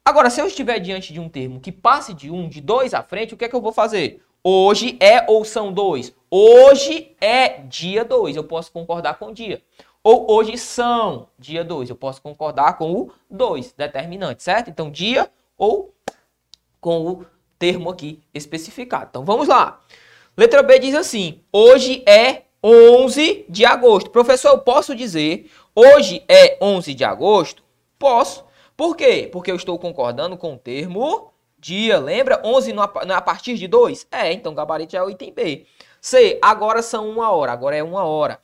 Agora, 0.05 0.29
se 0.29 0.39
eu 0.39 0.47
estiver 0.47 0.79
diante 0.79 1.11
de 1.11 1.19
um 1.19 1.27
termo 1.27 1.59
que 1.59 1.73
passe 1.73 2.13
de 2.13 2.31
um, 2.31 2.47
de 2.47 2.61
dois 2.61 2.93
à 2.93 3.03
frente, 3.03 3.33
o 3.33 3.37
que 3.37 3.43
é 3.43 3.49
que 3.49 3.55
eu 3.55 3.61
vou 3.61 3.73
fazer? 3.73 4.23
Hoje 4.41 4.97
é 5.01 5.29
ou 5.29 5.43
são 5.43 5.73
dois? 5.73 6.15
Hoje 6.31 7.15
é 7.19 7.59
dia 7.63 8.05
2. 8.05 8.35
Eu 8.35 8.43
posso 8.43 8.71
concordar 8.71 9.17
com 9.17 9.27
o 9.27 9.33
dia. 9.33 9.61
Ou 10.03 10.31
hoje 10.31 10.57
são 10.57 11.27
dia 11.37 11.63
2. 11.63 11.89
Eu 11.89 11.95
posso 11.95 12.21
concordar 12.21 12.77
com 12.77 12.93
o 12.93 13.11
2, 13.29 13.73
determinante, 13.73 14.43
certo? 14.43 14.69
Então, 14.69 14.91
dia 14.91 15.29
ou 15.57 15.93
com 16.79 17.07
o 17.07 17.25
termo 17.57 17.89
aqui 17.89 18.21
especificado. 18.33 19.07
Então, 19.09 19.25
vamos 19.25 19.47
lá. 19.47 19.81
Letra 20.37 20.61
B 20.61 20.79
diz 20.79 20.95
assim: 20.95 21.41
hoje 21.51 22.03
é 22.07 22.43
11 22.63 23.45
de 23.47 23.65
agosto. 23.65 24.09
Professor, 24.09 24.49
eu 24.49 24.59
posso 24.59 24.95
dizer 24.95 25.49
hoje 25.75 26.23
é 26.27 26.57
11 26.61 26.93
de 26.93 27.03
agosto? 27.03 27.63
Posso. 27.97 28.43
Por 28.75 28.95
quê? 28.95 29.29
Porque 29.31 29.51
eu 29.51 29.55
estou 29.55 29.79
concordando 29.79 30.37
com 30.37 30.55
o 30.55 30.57
termo 30.57 31.31
dia. 31.57 31.97
Lembra? 31.99 32.41
11 32.43 32.73
não 32.73 32.83
é 32.83 33.13
a 33.13 33.21
partir 33.21 33.55
de 33.55 33.67
2? 33.67 34.07
É, 34.11 34.33
então 34.33 34.53
gabarito 34.53 34.97
é 34.97 35.03
o 35.03 35.09
item 35.09 35.33
B. 35.33 35.65
C, 36.01 36.37
agora 36.41 36.81
são 36.81 37.09
uma 37.09 37.31
hora. 37.31 37.51
Agora 37.51 37.75
é 37.75 37.83
uma 37.83 38.03
hora. 38.03 38.39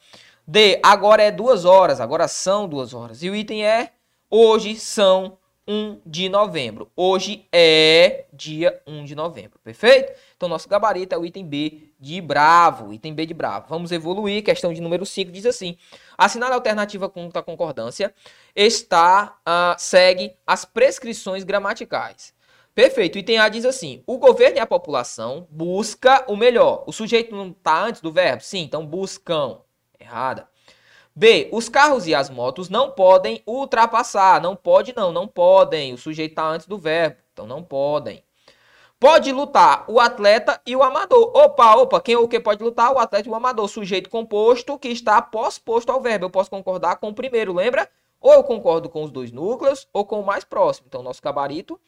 D, 0.48 0.80
agora 0.82 1.22
é 1.24 1.32
duas 1.32 1.66
horas. 1.66 2.00
Agora 2.00 2.28
são 2.28 2.68
duas 2.68 2.94
horas. 2.94 3.22
E 3.22 3.30
o 3.30 3.36
item 3.36 3.66
é 3.66 3.92
hoje 4.30 4.76
são 4.76 5.38
1 5.68 6.02
de 6.06 6.28
novembro. 6.30 6.92
Hoje 6.96 7.48
é 7.52 8.26
dia 8.34 8.82
1 8.88 9.06
de 9.06 9.16
novembro, 9.16 9.60
perfeito? 9.64 10.14
Então, 10.36 10.50
nosso 10.50 10.68
gabarito 10.68 11.14
é 11.14 11.18
o 11.18 11.26
item 11.26 11.46
B 11.46 11.94
de 12.00 12.20
bravo, 12.20 12.92
item 12.94 13.14
B 13.14 13.26
de 13.26 13.34
bravo. 13.34 13.68
Vamos 13.70 13.92
evoluir, 13.92 14.44
questão 14.44 14.74
de 14.74 14.82
número 14.82 15.06
5 15.06 15.32
diz 15.32 15.46
assim, 15.46 15.78
assinale 16.18 16.54
a 16.54 16.56
alternativa 16.56 17.08
com 17.08 17.30
a 17.34 17.44
concordância, 17.44 18.14
está, 18.56 19.38
uh, 19.48 19.76
segue 19.78 20.34
as 20.46 20.66
prescrições 20.66 21.44
gramaticais. 21.44 22.34
Perfeito, 22.74 23.18
item 23.18 23.38
A 23.38 23.50
diz 23.50 23.66
assim, 23.66 24.02
o 24.08 24.18
governo 24.18 24.58
e 24.58 24.60
a 24.60 24.66
população 24.66 25.46
busca 25.50 26.24
o 26.28 26.38
melhor. 26.38 26.84
O 26.88 26.94
sujeito 26.94 27.36
não 27.36 27.50
está 27.50 27.84
antes 27.84 28.02
do 28.02 28.12
verbo? 28.12 28.42
Sim, 28.44 28.60
então 28.60 28.86
buscam. 28.86 29.60
Errada. 30.00 30.51
B. 31.16 31.50
Os 31.52 31.68
carros 31.68 32.08
e 32.08 32.16
as 32.16 32.30
motos 32.30 32.70
não 32.70 32.92
podem 32.92 33.44
ultrapassar. 33.46 34.42
Não 34.42 34.56
pode, 34.56 34.96
não, 34.96 35.12
não 35.12 35.28
podem. 35.28 35.94
O 35.94 35.98
sujeito 35.98 36.32
está 36.32 36.48
antes 36.48 36.68
do 36.68 36.78
verbo, 36.78 37.18
então 37.34 37.46
não 37.46 37.62
podem. 37.62 38.24
Pode 39.00 39.32
lutar 39.32 39.84
o 39.88 40.00
atleta 40.00 40.62
e 40.66 40.76
o 40.76 40.84
amador. 40.84 41.36
Opa, 41.36 41.76
opa, 41.76 42.00
quem 42.00 42.16
ou 42.16 42.26
o 42.26 42.28
que 42.28 42.40
pode 42.40 42.64
lutar? 42.64 42.94
O 42.94 43.00
atleta 43.00 43.28
e 43.28 43.32
o 43.32 43.36
amador. 43.36 43.68
Sujeito 43.68 44.10
composto 44.10 44.78
que 44.78 44.90
está 44.90 45.22
pós-posto 45.22 45.92
ao 45.92 46.00
verbo. 46.00 46.26
Eu 46.26 46.30
posso 46.30 46.52
concordar 46.52 46.98
com 46.98 47.10
o 47.10 47.14
primeiro, 47.14 47.54
lembra? 47.54 47.90
Ou 48.20 48.34
eu 48.34 48.44
concordo 48.44 48.88
com 48.88 49.04
os 49.04 49.10
dois 49.10 49.32
núcleos 49.32 49.88
ou 49.92 50.06
com 50.06 50.20
o 50.20 50.26
mais 50.26 50.44
próximo. 50.44 50.86
Então, 50.88 51.02
nosso 51.02 51.22
gabarito 51.22 51.80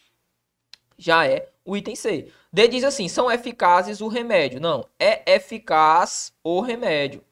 já 0.97 1.27
é 1.27 1.49
o 1.63 1.77
item 1.77 1.95
C. 1.95 2.31
D 2.51 2.67
diz 2.67 2.83
assim: 2.83 3.07
são 3.07 3.31
eficazes 3.31 4.01
o 4.01 4.07
remédio. 4.07 4.59
Não, 4.59 4.83
é 4.99 5.35
eficaz 5.35 6.33
o 6.43 6.61
remédio. 6.61 7.23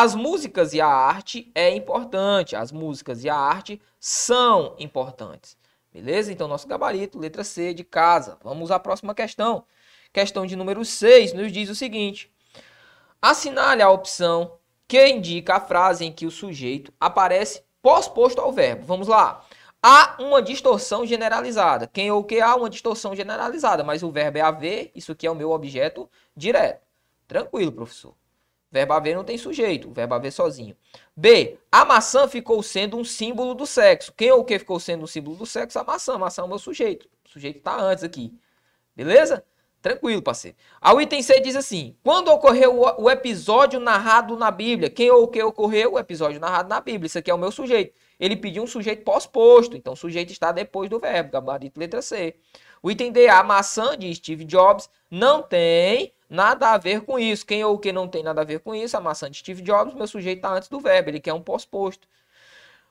As 0.00 0.14
músicas 0.14 0.74
e 0.74 0.80
a 0.80 0.86
arte 0.86 1.50
é 1.56 1.74
importante. 1.74 2.54
As 2.54 2.70
músicas 2.70 3.24
e 3.24 3.28
a 3.28 3.34
arte 3.34 3.82
são 3.98 4.76
importantes. 4.78 5.56
Beleza? 5.92 6.32
Então, 6.32 6.46
nosso 6.46 6.68
gabarito, 6.68 7.18
letra 7.18 7.42
C 7.42 7.74
de 7.74 7.82
casa. 7.82 8.38
Vamos 8.44 8.70
à 8.70 8.78
próxima 8.78 9.12
questão. 9.12 9.64
Questão 10.12 10.46
de 10.46 10.54
número 10.54 10.84
6 10.84 11.32
nos 11.32 11.50
diz 11.50 11.68
o 11.68 11.74
seguinte: 11.74 12.32
assinale 13.20 13.82
a 13.82 13.90
opção 13.90 14.60
que 14.86 15.04
indica 15.04 15.56
a 15.56 15.60
frase 15.60 16.04
em 16.04 16.12
que 16.12 16.26
o 16.26 16.30
sujeito 16.30 16.92
aparece 17.00 17.64
pós-posto 17.82 18.40
ao 18.40 18.52
verbo. 18.52 18.86
Vamos 18.86 19.08
lá. 19.08 19.44
Há 19.82 20.14
uma 20.20 20.40
distorção 20.40 21.04
generalizada. 21.04 21.88
Quem 21.88 22.08
ou 22.08 22.22
que 22.22 22.40
há 22.40 22.54
uma 22.54 22.70
distorção 22.70 23.16
generalizada, 23.16 23.82
mas 23.82 24.04
o 24.04 24.12
verbo 24.12 24.38
é 24.38 24.42
haver, 24.42 24.92
isso 24.94 25.10
aqui 25.10 25.26
é 25.26 25.30
o 25.30 25.34
meu 25.34 25.50
objeto 25.50 26.08
direto. 26.36 26.86
Tranquilo, 27.26 27.72
professor. 27.72 28.14
Verbo 28.70 28.92
haver 28.92 29.16
não 29.16 29.24
tem 29.24 29.38
sujeito, 29.38 29.88
o 29.88 29.92
verbo 29.94 30.14
haver 30.14 30.30
sozinho. 30.30 30.76
B. 31.16 31.58
A 31.72 31.84
maçã 31.84 32.28
ficou 32.28 32.62
sendo 32.62 32.98
um 32.98 33.04
símbolo 33.04 33.54
do 33.54 33.66
sexo. 33.66 34.12
Quem 34.14 34.30
ou 34.30 34.44
que 34.44 34.58
ficou 34.58 34.78
sendo 34.78 35.04
um 35.04 35.06
símbolo 35.06 35.36
do 35.36 35.46
sexo? 35.46 35.78
A 35.78 35.84
maçã. 35.84 36.14
A 36.14 36.18
maçã 36.18 36.42
é 36.42 36.44
o 36.44 36.48
meu 36.48 36.58
sujeito. 36.58 37.08
O 37.24 37.30
sujeito 37.30 37.58
está 37.58 37.80
antes 37.80 38.04
aqui. 38.04 38.32
Beleza? 38.94 39.42
Tranquilo, 39.80 40.20
parceiro. 40.20 40.56
A 40.80 40.92
item 41.00 41.22
C 41.22 41.40
diz 41.40 41.54
assim: 41.56 41.96
quando 42.02 42.28
ocorreu 42.28 42.80
o 42.98 43.08
episódio 43.08 43.78
narrado 43.78 44.36
na 44.36 44.50
Bíblia? 44.50 44.90
Quem 44.90 45.10
ou 45.10 45.28
que 45.28 45.42
ocorreu 45.42 45.94
o 45.94 45.98
episódio 45.98 46.40
narrado 46.40 46.68
na 46.68 46.80
Bíblia? 46.80 47.06
Isso 47.06 47.18
aqui 47.18 47.30
é 47.30 47.34
o 47.34 47.38
meu 47.38 47.52
sujeito. 47.52 47.94
Ele 48.18 48.36
pediu 48.36 48.64
um 48.64 48.66
sujeito 48.66 49.04
pós-posto. 49.04 49.76
Então, 49.76 49.92
o 49.92 49.96
sujeito 49.96 50.30
está 50.30 50.50
depois 50.50 50.90
do 50.90 50.98
verbo. 50.98 51.30
Gabarito 51.30 51.78
letra 51.78 52.02
C. 52.02 52.34
O 52.82 52.90
item 52.90 53.12
D, 53.12 53.28
a 53.28 53.42
maçã 53.42 53.96
de 53.96 54.12
Steve 54.14 54.44
Jobs, 54.44 54.90
não 55.10 55.42
tem 55.42 56.12
nada 56.28 56.70
a 56.70 56.78
ver 56.78 57.02
com 57.02 57.18
isso. 57.18 57.46
Quem 57.46 57.64
ou 57.64 57.78
que 57.78 57.92
não 57.92 58.08
tem 58.08 58.22
nada 58.22 58.40
a 58.40 58.44
ver 58.44 58.60
com 58.60 58.74
isso? 58.74 58.96
A 58.96 59.00
maçã 59.00 59.30
de 59.30 59.38
Steve 59.38 59.62
Jobs, 59.62 59.94
meu 59.94 60.06
sujeito 60.06 60.38
está 60.38 60.52
antes 60.52 60.68
do 60.68 60.80
verbo, 60.80 61.10
ele 61.10 61.20
quer 61.20 61.32
um 61.32 61.42
pós-posto. 61.42 62.06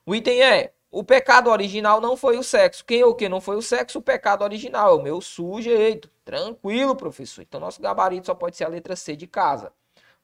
O 0.05 0.15
item 0.15 0.41
é, 0.41 0.73
o 0.89 1.03
pecado 1.03 1.49
original 1.49 1.99
não 1.99 2.15
foi 2.15 2.37
o 2.37 2.43
sexo. 2.43 2.85
Quem 2.85 3.03
ou 3.03 3.13
que 3.13 3.27
não 3.27 3.41
foi 3.41 3.57
o 3.57 3.61
sexo? 3.61 3.99
O 3.99 4.01
pecado 4.01 4.43
original, 4.43 4.91
é 4.91 4.93
o 4.93 5.03
meu 5.03 5.21
sujeito. 5.21 6.09
Tranquilo, 6.23 6.95
professor. 6.95 7.41
Então, 7.41 7.59
nosso 7.59 7.81
gabarito 7.81 8.27
só 8.27 8.35
pode 8.35 8.55
ser 8.55 8.63
a 8.63 8.69
letra 8.69 8.95
C 8.95 9.15
de 9.15 9.27
casa. 9.27 9.71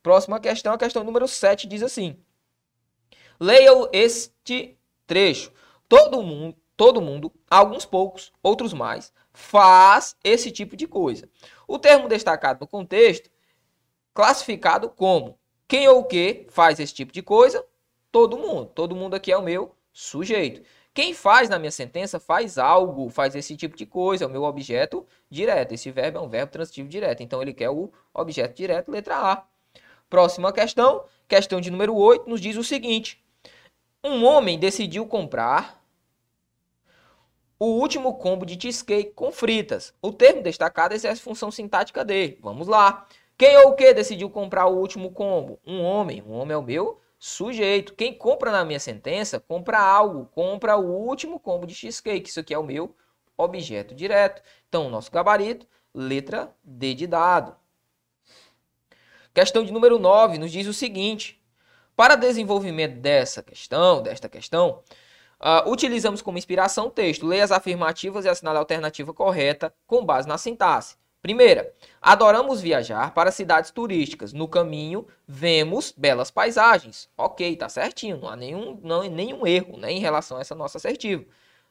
Próxima 0.02 0.40
questão, 0.40 0.74
a 0.74 0.78
questão 0.78 1.04
número 1.04 1.28
7 1.28 1.68
diz 1.68 1.84
assim. 1.84 2.18
Leia 3.40 3.72
este 3.92 4.78
trecho. 5.06 5.52
Todo 5.88 6.24
mundo, 6.24 6.58
todo 6.76 7.02
mundo, 7.02 7.32
alguns 7.50 7.86
poucos, 7.86 8.32
outros 8.42 8.74
mais, 8.74 9.14
faz 9.32 10.16
esse 10.24 10.52
tipo 10.52 10.76
de 10.76 10.88
coisa. 10.88 11.30
O 11.74 11.80
termo 11.80 12.08
destacado 12.08 12.60
no 12.60 12.68
contexto, 12.68 13.32
classificado 14.14 14.92
como 14.92 15.40
quem 15.68 15.88
ou 15.88 16.02
o 16.02 16.04
que 16.04 16.46
faz 16.52 16.80
esse 16.80 16.94
tipo 16.94 17.12
de 17.12 17.24
coisa? 17.24 17.66
Todo 18.12 18.38
mundo. 18.38 18.68
Todo 18.68 18.96
mundo 18.96 19.16
aqui 19.16 19.32
é 19.32 19.38
o 19.38 19.42
meu 19.42 19.76
sujeito. 19.92 20.62
Quem 20.94 21.16
faz 21.16 21.50
na 21.50 21.58
minha 21.58 21.72
sentença 21.72 22.20
faz 22.20 22.60
algo, 22.60 23.10
faz 23.10 23.34
esse 23.36 23.58
tipo 23.58 23.76
de 23.76 23.88
coisa, 23.88 24.24
é 24.24 24.28
o 24.28 24.30
meu 24.30 24.44
objeto 24.44 25.04
direto. 25.32 25.74
Esse 25.74 25.90
verbo 25.90 26.20
é 26.20 26.22
um 26.22 26.30
verbo 26.30 26.52
transitivo 26.52 26.88
direto, 26.88 27.24
então 27.24 27.42
ele 27.42 27.56
quer 27.56 27.72
o 27.72 27.92
objeto 28.14 28.56
direto, 28.56 28.92
letra 28.92 29.18
A. 29.18 29.44
Próxima 30.08 30.54
questão, 30.54 31.06
questão 31.28 31.60
de 31.60 31.72
número 31.72 31.96
8, 31.96 32.30
nos 32.30 32.40
diz 32.40 32.56
o 32.56 32.64
seguinte: 32.64 33.20
Um 34.04 34.24
homem 34.24 34.60
decidiu 34.60 35.08
comprar 35.08 35.83
o 37.64 37.80
último 37.80 38.16
combo 38.16 38.46
de 38.46 38.60
cheesecake 38.62 39.14
com 39.14 39.32
fritas. 39.32 39.94
O 40.02 40.12
termo 40.12 40.44
destacado 40.44 40.94
exerce 40.94 41.22
função 41.22 41.50
sintática 41.50 42.04
de. 42.04 42.38
Vamos 42.42 42.68
lá. 42.68 43.08
Quem 43.38 43.58
ou 43.60 43.70
o 43.70 43.76
que 43.76 43.94
decidiu 43.94 44.30
comprar 44.30 44.66
o 44.66 44.78
último 44.78 45.12
combo? 45.12 45.58
Um 45.66 45.82
homem. 45.82 46.22
Um 46.24 46.34
homem 46.34 46.54
é 46.56 46.58
o 46.58 46.62
meu 46.62 47.00
sujeito. 47.18 47.94
Quem 47.94 48.14
compra 48.14 48.52
na 48.52 48.66
minha 48.66 48.82
sentença, 48.82 49.40
compra 49.40 49.80
algo. 49.80 50.26
Compra 50.26 50.76
o 50.76 50.92
último 51.08 51.40
combo 51.40 51.66
de 51.66 51.74
cheesecake. 51.74 52.30
Isso 52.30 52.42
aqui 52.42 52.54
é 52.54 52.60
o 52.60 52.64
meu 52.64 52.94
objeto 53.38 53.96
direto. 53.96 54.42
Então, 54.68 54.90
nosso 54.90 55.10
gabarito, 55.10 55.66
letra 55.94 56.54
D 56.62 56.94
de 56.94 57.08
dado. 57.08 57.56
Questão 59.34 59.64
de 59.64 59.72
número 59.72 59.98
9 59.98 60.38
nos 60.38 60.52
diz 60.52 60.68
o 60.68 60.74
seguinte: 60.74 61.42
para 61.96 62.16
desenvolvimento 62.16 63.00
dessa 63.00 63.42
questão, 63.42 64.04
desta 64.04 64.28
questão, 64.28 64.84
Uh, 65.40 65.70
utilizamos 65.70 66.22
como 66.22 66.38
inspiração 66.38 66.88
o 66.88 66.92
texto. 66.92 67.28
Leia 67.28 67.44
as 67.44 67.52
afirmativas 67.52 68.26
e 68.26 68.30
assinale 68.30 68.58
a 68.58 68.62
alternativa 68.62 69.14
correta 69.14 69.74
com 69.86 70.06
base 70.06 70.28
na 70.28 70.38
sintaxe. 70.38 70.96
Primeira, 71.24 71.74
adoramos 72.02 72.60
viajar 72.60 73.14
para 73.14 73.32
cidades 73.32 73.72
turísticas. 73.72 74.34
No 74.34 74.46
caminho, 74.46 75.08
vemos 75.26 75.94
belas 75.96 76.30
paisagens. 76.30 77.10
Ok, 77.18 77.56
tá 77.56 77.70
certinho. 77.70 78.18
Não 78.18 78.28
há 78.28 78.36
nenhum, 78.36 78.78
não, 78.84 79.04
nenhum 79.04 79.48
erro 79.48 79.78
né, 79.78 79.90
em 79.90 80.00
relação 80.00 80.38
a 80.38 80.42
essa 80.42 80.54
nossa 80.54 80.78
assertiva. 80.78 81.24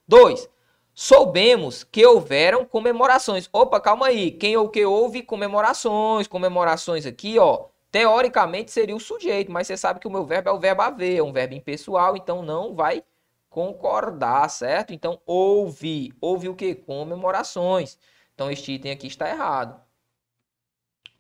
Dois, 0.09 0.49
soubemos 0.95 1.85
que 1.85 2.05
houveram 2.07 2.65
comemorações. 2.65 3.47
Opa, 3.53 3.79
calma 3.79 4.07
aí. 4.07 4.31
Quem 4.31 4.57
ou 4.57 4.71
que 4.71 4.87
houve 4.87 5.23
comemorações? 5.23 6.27
Comemorações 6.27 7.05
aqui, 7.05 7.39
ó. 7.39 7.67
Teoricamente 7.91 8.71
seria 8.71 8.97
o 8.97 9.01
sujeito, 9.01 9.53
mas 9.53 9.67
você 9.67 9.77
sabe 9.77 10.01
que 10.01 10.09
o 10.09 10.11
meu 10.11 10.25
verbo 10.25 10.49
é 10.49 10.53
o 10.53 10.59
verbo 10.59 10.81
haver, 10.81 11.19
é 11.19 11.23
um 11.23 11.31
verbo 11.31 11.53
impessoal, 11.53 12.17
então 12.17 12.43
não 12.43 12.75
vai 12.75 13.05
concordar, 13.53 14.49
certo? 14.49 14.93
Então, 14.95 15.21
houve. 15.27 16.13
Houve 16.21 16.49
o 16.49 16.57
que? 16.57 16.75
Comemorações. 16.75 17.99
Então, 18.35 18.51
este 18.51 18.73
item 18.73 18.91
aqui 18.91 19.07
está 19.07 19.29
errado. 19.29 19.81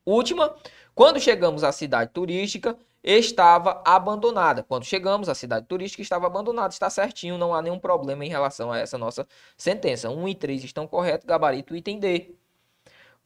Última, 0.04 0.56
quando 0.94 1.20
chegamos 1.20 1.62
à 1.62 1.70
cidade 1.70 2.10
turística, 2.10 2.76
estava 3.04 3.82
abandonada. 3.84 4.62
Quando 4.62 4.84
chegamos, 4.84 5.28
a 5.28 5.34
cidade 5.34 5.66
turística 5.66 6.02
estava 6.02 6.26
abandonada, 6.26 6.72
está 6.72 6.88
certinho, 6.88 7.36
não 7.36 7.54
há 7.54 7.60
nenhum 7.60 7.78
problema 7.78 8.24
em 8.24 8.28
relação 8.28 8.72
a 8.72 8.78
essa 8.78 8.96
nossa 8.96 9.26
sentença. 9.56 10.08
1 10.10 10.28
e 10.28 10.34
3 10.34 10.64
estão 10.64 10.86
corretos, 10.86 11.26
gabarito 11.26 11.76
item 11.76 12.00
D. 12.00 12.34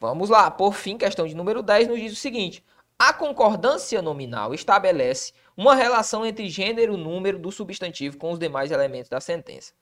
Vamos 0.01 0.29
lá, 0.29 0.51
por 0.51 0.75
fim, 0.75 0.99
questão 0.99 1.27
de 1.27 1.35
número 1.35 1.62
10 1.62 1.88
nos 1.88 2.01
diz 2.01 2.12
o 2.12 2.16
seguinte: 2.16 2.62
a 2.99 3.12
concordância 3.12 4.03
nominal 4.03 4.53
estabelece 4.53 5.33
uma 5.57 5.75
relação 5.75 6.25
entre 6.25 6.49
gênero 6.49 6.95
e 6.95 6.97
número 6.97 7.38
do 7.38 7.51
substantivo 7.51 8.19
com 8.19 8.31
os 8.31 8.38
demais 8.38 8.71
elementos 8.71 9.09
da 9.09 9.21
sentença. 9.21 9.73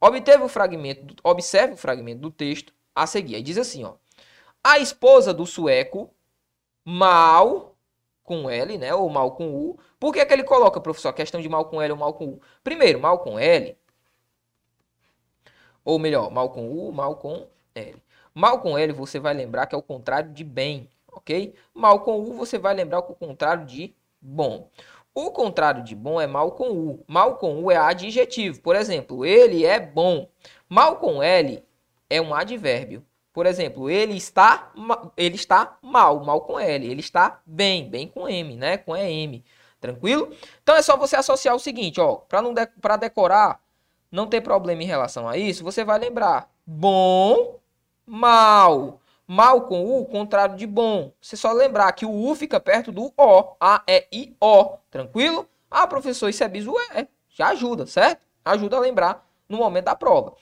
Obteve 0.00 0.42
o 0.42 0.48
fragmento, 0.48 1.14
observe 1.22 1.74
o 1.74 1.76
fragmento 1.76 2.20
do 2.20 2.30
texto 2.30 2.72
a 2.94 3.06
seguir. 3.06 3.36
Aí 3.36 3.42
diz 3.42 3.58
assim, 3.58 3.84
ó: 3.84 3.94
A 4.62 4.78
esposa 4.78 5.34
do 5.34 5.46
sueco 5.46 6.10
mal 6.84 7.76
com 8.22 8.48
L, 8.48 8.78
né, 8.78 8.94
ou 8.94 9.08
mal 9.10 9.32
com 9.32 9.54
U. 9.54 9.78
Por 10.00 10.12
que, 10.12 10.20
é 10.20 10.24
que 10.24 10.32
ele 10.32 10.44
coloca, 10.44 10.80
professor, 10.80 11.10
a 11.10 11.12
questão 11.12 11.40
de 11.40 11.48
mal 11.48 11.66
com 11.66 11.80
L 11.80 11.92
ou 11.92 11.98
mal 11.98 12.14
com 12.14 12.26
U? 12.26 12.40
Primeiro, 12.62 12.98
mal 12.98 13.18
com 13.18 13.38
L, 13.38 13.76
ou 15.84 15.98
melhor, 15.98 16.30
mal 16.30 16.50
com 16.50 16.66
U, 16.68 16.90
mal 16.92 17.16
com 17.16 17.46
L. 17.74 18.02
Mal 18.34 18.60
com 18.60 18.76
L 18.76 18.92
você 18.92 19.20
vai 19.20 19.34
lembrar 19.34 19.66
que 19.66 19.74
é 19.74 19.78
o 19.78 19.82
contrário 19.82 20.32
de 20.32 20.42
bem, 20.42 20.88
ok? 21.12 21.54
Mal 21.74 22.00
com 22.00 22.18
U 22.18 22.32
você 22.32 22.58
vai 22.58 22.74
lembrar 22.74 23.02
que 23.02 23.08
é 23.10 23.12
o 23.12 23.16
contrário 23.16 23.66
de 23.66 23.94
bom. 24.20 24.70
O 25.14 25.30
contrário 25.30 25.84
de 25.84 25.94
bom 25.94 26.20
é 26.20 26.26
mal 26.26 26.52
com 26.52 26.70
U. 26.70 27.04
Mal 27.06 27.36
com 27.36 27.62
U 27.62 27.70
é 27.70 27.76
adjetivo. 27.76 28.60
Por 28.60 28.74
exemplo, 28.74 29.24
ele 29.24 29.64
é 29.64 29.78
bom. 29.78 30.28
Mal 30.68 30.96
com 30.96 31.22
L 31.22 31.62
é 32.10 32.20
um 32.20 32.34
advérbio. 32.34 33.04
Por 33.32 33.46
exemplo, 33.46 33.88
ele 33.88 34.16
está, 34.16 34.72
ele 35.16 35.36
está 35.36 35.78
mal, 35.80 36.24
mal 36.24 36.40
com 36.40 36.58
L. 36.58 36.84
Ele 36.84 37.00
está 37.00 37.40
bem, 37.46 37.88
bem 37.88 38.08
com 38.08 38.28
M, 38.28 38.56
né? 38.56 38.76
Com 38.76 38.96
EM. 38.96 39.44
Tranquilo? 39.80 40.34
Então 40.62 40.74
é 40.74 40.82
só 40.82 40.96
você 40.96 41.14
associar 41.14 41.54
o 41.54 41.60
seguinte, 41.60 42.00
ó. 42.00 42.16
Para 42.16 42.42
não 42.42 42.52
de, 42.52 42.66
decorar, 43.00 43.60
não 44.10 44.26
ter 44.26 44.40
problema 44.40 44.82
em 44.82 44.86
relação 44.86 45.28
a 45.28 45.36
isso, 45.36 45.62
você 45.62 45.84
vai 45.84 45.98
lembrar 45.98 46.50
bom, 46.66 47.58
mal. 48.06 49.00
Mal 49.26 49.62
com 49.62 49.84
U, 49.84 50.04
contrário 50.04 50.56
de 50.56 50.66
bom. 50.66 51.12
Você 51.20 51.36
só 51.36 51.52
lembrar 51.52 51.90
que 51.92 52.04
o 52.04 52.10
U 52.12 52.34
fica 52.34 52.60
perto 52.60 52.92
do 52.92 53.12
O. 53.16 53.56
A, 53.58 53.82
E, 53.88 54.06
I, 54.12 54.36
O. 54.40 54.76
Tranquilo? 54.90 55.48
Ah, 55.70 55.86
professor, 55.86 56.28
isso 56.28 56.44
é 56.44 56.48
bisu? 56.48 56.74
É. 56.94 57.06
Já 57.30 57.48
ajuda, 57.48 57.86
certo? 57.86 58.26
Ajuda 58.44 58.76
a 58.76 58.80
lembrar 58.80 59.26
no 59.48 59.58
momento 59.58 59.86
da 59.86 59.96
prova. 59.96 60.34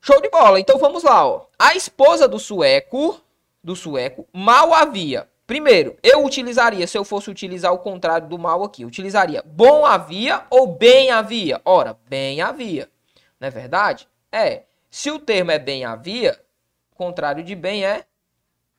Show 0.00 0.20
de 0.20 0.28
bola. 0.28 0.60
Então 0.60 0.78
vamos 0.78 1.02
lá, 1.02 1.26
ó. 1.26 1.46
A 1.58 1.74
esposa 1.74 2.28
do 2.28 2.38
sueco, 2.38 3.20
do 3.62 3.74
sueco, 3.74 4.28
mal 4.32 4.72
havia. 4.72 5.28
Primeiro, 5.46 5.96
eu 6.02 6.24
utilizaria, 6.24 6.86
se 6.86 6.98
eu 6.98 7.04
fosse 7.04 7.30
utilizar 7.30 7.72
o 7.72 7.78
contrário 7.78 8.28
do 8.28 8.38
mal 8.38 8.62
aqui, 8.62 8.84
utilizaria 8.84 9.42
bom 9.46 9.86
havia 9.86 10.44
ou 10.50 10.66
bem 10.66 11.10
havia? 11.10 11.60
Ora, 11.64 11.98
bem 12.06 12.42
havia. 12.42 12.88
Não 13.40 13.48
é 13.48 13.50
verdade? 13.50 14.06
É. 14.30 14.64
Se 14.90 15.10
o 15.10 15.18
termo 15.18 15.50
é 15.50 15.58
bem 15.58 15.84
havia, 15.84 16.38
contrário 16.98 17.44
de 17.44 17.54
bem 17.54 17.86
é 17.86 18.04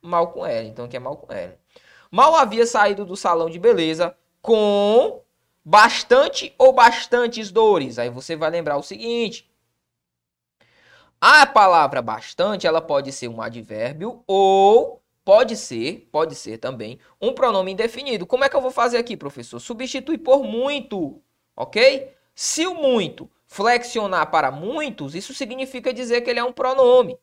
mal 0.01 0.27
com 0.33 0.45
L. 0.45 0.67
Então 0.67 0.85
aqui 0.85 0.97
é 0.97 0.99
mal 0.99 1.15
com 1.15 1.33
L. 1.33 1.53
Mal 2.11 2.35
havia 2.35 2.67
saído 2.67 3.05
do 3.05 3.15
salão 3.15 3.49
de 3.49 3.57
beleza 3.57 4.15
com 4.41 5.21
bastante 5.63 6.53
ou 6.57 6.73
bastantes 6.73 7.49
dores. 7.49 7.97
Aí 7.97 8.09
você 8.09 8.35
vai 8.35 8.49
lembrar 8.49 8.77
o 8.77 8.83
seguinte: 8.83 9.49
a 11.21 11.45
palavra 11.45 12.01
bastante, 12.01 12.67
ela 12.67 12.81
pode 12.81 13.11
ser 13.13 13.29
um 13.29 13.41
advérbio 13.41 14.21
ou 14.27 15.01
pode 15.23 15.55
ser, 15.55 16.09
pode 16.11 16.35
ser 16.35 16.57
também 16.57 16.99
um 17.21 17.33
pronome 17.33 17.71
indefinido. 17.71 18.25
Como 18.25 18.43
é 18.43 18.49
que 18.49 18.55
eu 18.55 18.61
vou 18.61 18.71
fazer 18.71 18.97
aqui, 18.97 19.15
professor? 19.15 19.59
Substitui 19.59 20.17
por 20.17 20.43
muito, 20.43 21.21
OK? 21.55 22.11
Se 22.35 22.67
o 22.67 22.73
muito 22.73 23.29
flexionar 23.45 24.29
para 24.29 24.51
muitos, 24.51 25.15
isso 25.15 25.33
significa 25.33 25.93
dizer 25.93 26.21
que 26.21 26.29
ele 26.29 26.39
é 26.39 26.43
um 26.43 26.53
pronome 26.53 27.17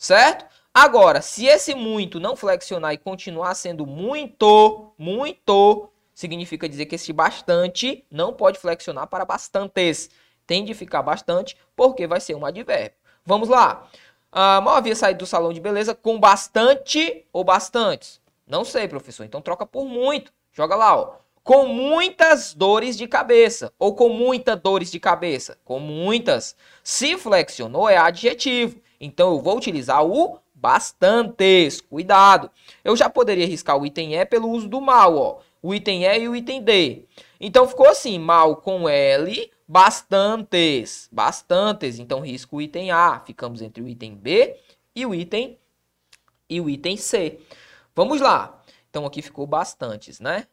certo? 0.00 0.46
Agora, 0.72 1.20
se 1.20 1.46
esse 1.46 1.74
muito 1.74 2.18
não 2.18 2.34
flexionar 2.34 2.94
e 2.94 2.98
continuar 2.98 3.54
sendo 3.54 3.86
muito, 3.86 4.92
muito, 4.96 5.90
significa 6.14 6.68
dizer 6.68 6.86
que 6.86 6.94
esse 6.94 7.12
bastante 7.12 8.04
não 8.10 8.32
pode 8.32 8.58
flexionar 8.58 9.06
para 9.08 9.26
bastantes. 9.26 10.08
Tem 10.46 10.64
de 10.64 10.72
ficar 10.72 11.02
bastante 11.02 11.56
porque 11.76 12.06
vai 12.06 12.18
ser 12.18 12.34
um 12.34 12.46
advérbio. 12.46 12.98
Vamos 13.26 13.48
lá. 13.48 13.88
Ah, 14.32 14.60
mal 14.60 14.76
havia 14.76 14.96
saído 14.96 15.18
do 15.18 15.26
salão 15.26 15.52
de 15.52 15.60
beleza 15.60 15.94
com 15.94 16.18
bastante 16.18 17.26
ou 17.32 17.44
bastantes? 17.44 18.20
Não 18.46 18.64
sei, 18.64 18.88
professor. 18.88 19.24
Então 19.24 19.42
troca 19.42 19.66
por 19.66 19.84
muito. 19.84 20.32
Joga 20.52 20.76
lá, 20.76 20.96
ó. 20.96 21.16
Com 21.44 21.66
muitas 21.66 22.54
dores 22.54 22.96
de 22.96 23.06
cabeça. 23.06 23.72
Ou 23.78 23.94
com 23.94 24.08
muitas 24.08 24.58
dores 24.58 24.90
de 24.90 24.98
cabeça. 24.98 25.58
Com 25.64 25.78
muitas. 25.78 26.56
Se 26.82 27.18
flexionou, 27.18 27.88
é 27.88 27.96
adjetivo. 27.98 28.80
Então 29.00 29.32
eu 29.32 29.40
vou 29.40 29.56
utilizar 29.56 30.04
o 30.04 30.38
bastantes. 30.54 31.80
Cuidado. 31.80 32.50
Eu 32.84 32.94
já 32.94 33.08
poderia 33.08 33.46
riscar 33.46 33.78
o 33.78 33.86
item 33.86 34.14
E 34.14 34.26
pelo 34.26 34.50
uso 34.50 34.68
do 34.68 34.80
mal, 34.80 35.16
ó. 35.16 35.38
O 35.62 35.74
item 35.74 36.04
E 36.04 36.18
e 36.18 36.28
o 36.28 36.36
item 36.36 36.62
D. 36.62 37.04
Então 37.40 37.66
ficou 37.66 37.88
assim, 37.88 38.18
mal 38.18 38.56
com 38.56 38.88
L, 38.88 39.50
bastantes. 39.66 41.08
Bastantes. 41.10 41.98
Então 41.98 42.20
risco 42.20 42.56
o 42.56 42.62
item 42.62 42.90
A. 42.90 43.20
Ficamos 43.20 43.62
entre 43.62 43.82
o 43.82 43.88
item 43.88 44.14
B 44.14 44.56
e 44.94 45.06
o 45.06 45.14
item 45.14 45.58
e 46.48 46.60
o 46.60 46.68
item 46.68 46.96
C. 46.96 47.40
Vamos 47.94 48.20
lá. 48.20 48.62
Então 48.90 49.06
aqui 49.06 49.22
ficou 49.22 49.46
bastantes, 49.46 50.20
né? 50.20 50.46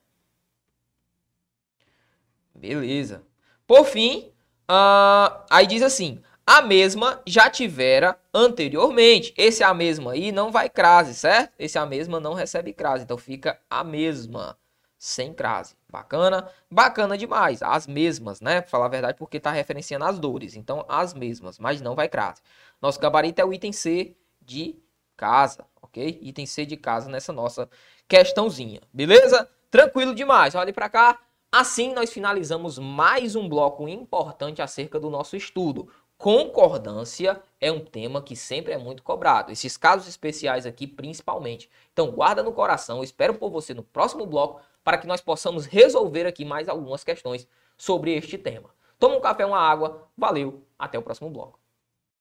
Beleza. 2.53 3.23
Por 3.65 3.85
fim, 3.85 4.31
uh, 4.69 5.43
aí 5.49 5.67
diz 5.67 5.81
assim: 5.81 6.21
a 6.49 6.61
mesma 6.61 7.21
já 7.27 7.49
tivera 7.49 8.17
anteriormente. 8.33 9.33
Esse 9.37 9.65
a 9.65 9.73
mesma 9.73 10.13
aí 10.13 10.31
não 10.31 10.49
vai 10.49 10.69
crase, 10.69 11.13
certo? 11.13 11.51
Esse 11.59 11.77
a 11.77 11.85
mesma 11.85 12.21
não 12.21 12.33
recebe 12.33 12.71
crase, 12.71 13.03
então 13.03 13.17
fica 13.17 13.59
a 13.69 13.83
mesma, 13.83 14.57
sem 14.97 15.33
crase. 15.33 15.75
Bacana? 15.89 16.49
Bacana 16.71 17.17
demais. 17.17 17.61
As 17.61 17.85
mesmas, 17.85 18.39
né? 18.39 18.61
Pra 18.61 18.69
falar 18.69 18.85
a 18.85 18.89
verdade, 18.89 19.17
porque 19.17 19.41
tá 19.41 19.51
referenciando 19.51 20.05
as 20.05 20.17
dores. 20.17 20.55
Então, 20.55 20.85
as 20.87 21.13
mesmas, 21.13 21.59
mas 21.59 21.81
não 21.81 21.95
vai 21.95 22.07
crase. 22.07 22.41
Nosso 22.81 22.97
gabarito 22.97 23.41
é 23.41 23.45
o 23.45 23.53
item 23.53 23.73
C 23.73 24.15
de 24.41 24.79
casa, 25.17 25.65
ok? 25.81 26.17
Item 26.21 26.45
C 26.45 26.65
de 26.65 26.77
casa 26.77 27.09
nessa 27.09 27.33
nossa 27.33 27.69
questãozinha, 28.07 28.79
beleza? 28.93 29.49
Tranquilo 29.69 30.15
demais. 30.15 30.55
Olhe 30.55 30.71
para 30.71 30.87
cá. 30.87 31.19
Assim, 31.51 31.93
nós 31.93 32.11
finalizamos 32.11 32.77
mais 32.77 33.35
um 33.35 33.49
bloco 33.49 33.87
importante 33.87 34.61
acerca 34.61 34.97
do 34.97 35.09
nosso 35.09 35.35
estudo. 35.35 35.89
Concordância 36.17 37.39
é 37.61 37.71
um 37.71 37.79
tema 37.79 38.23
que 38.23 38.35
sempre 38.35 38.73
é 38.73 38.77
muito 38.77 39.03
cobrado. 39.03 39.51
Esses 39.51 39.77
casos 39.77 40.07
especiais 40.07 40.65
aqui, 40.65 40.87
principalmente. 40.87 41.69
Então, 41.93 42.11
guarda 42.11 42.41
no 42.41 42.51
coração. 42.51 43.03
Espero 43.03 43.35
por 43.35 43.51
você 43.51 43.73
no 43.73 43.83
próximo 43.83 44.25
bloco 44.25 44.59
para 44.83 44.97
que 44.97 45.05
nós 45.05 45.21
possamos 45.21 45.65
resolver 45.65 46.25
aqui 46.25 46.43
mais 46.43 46.67
algumas 46.67 47.03
questões 47.03 47.47
sobre 47.77 48.15
este 48.15 48.37
tema. 48.37 48.69
Toma 48.97 49.15
um 49.15 49.21
café, 49.21 49.45
uma 49.45 49.59
água. 49.59 50.07
Valeu. 50.17 50.63
Até 50.79 50.97
o 50.97 51.03
próximo 51.03 51.29
bloco. 51.29 51.59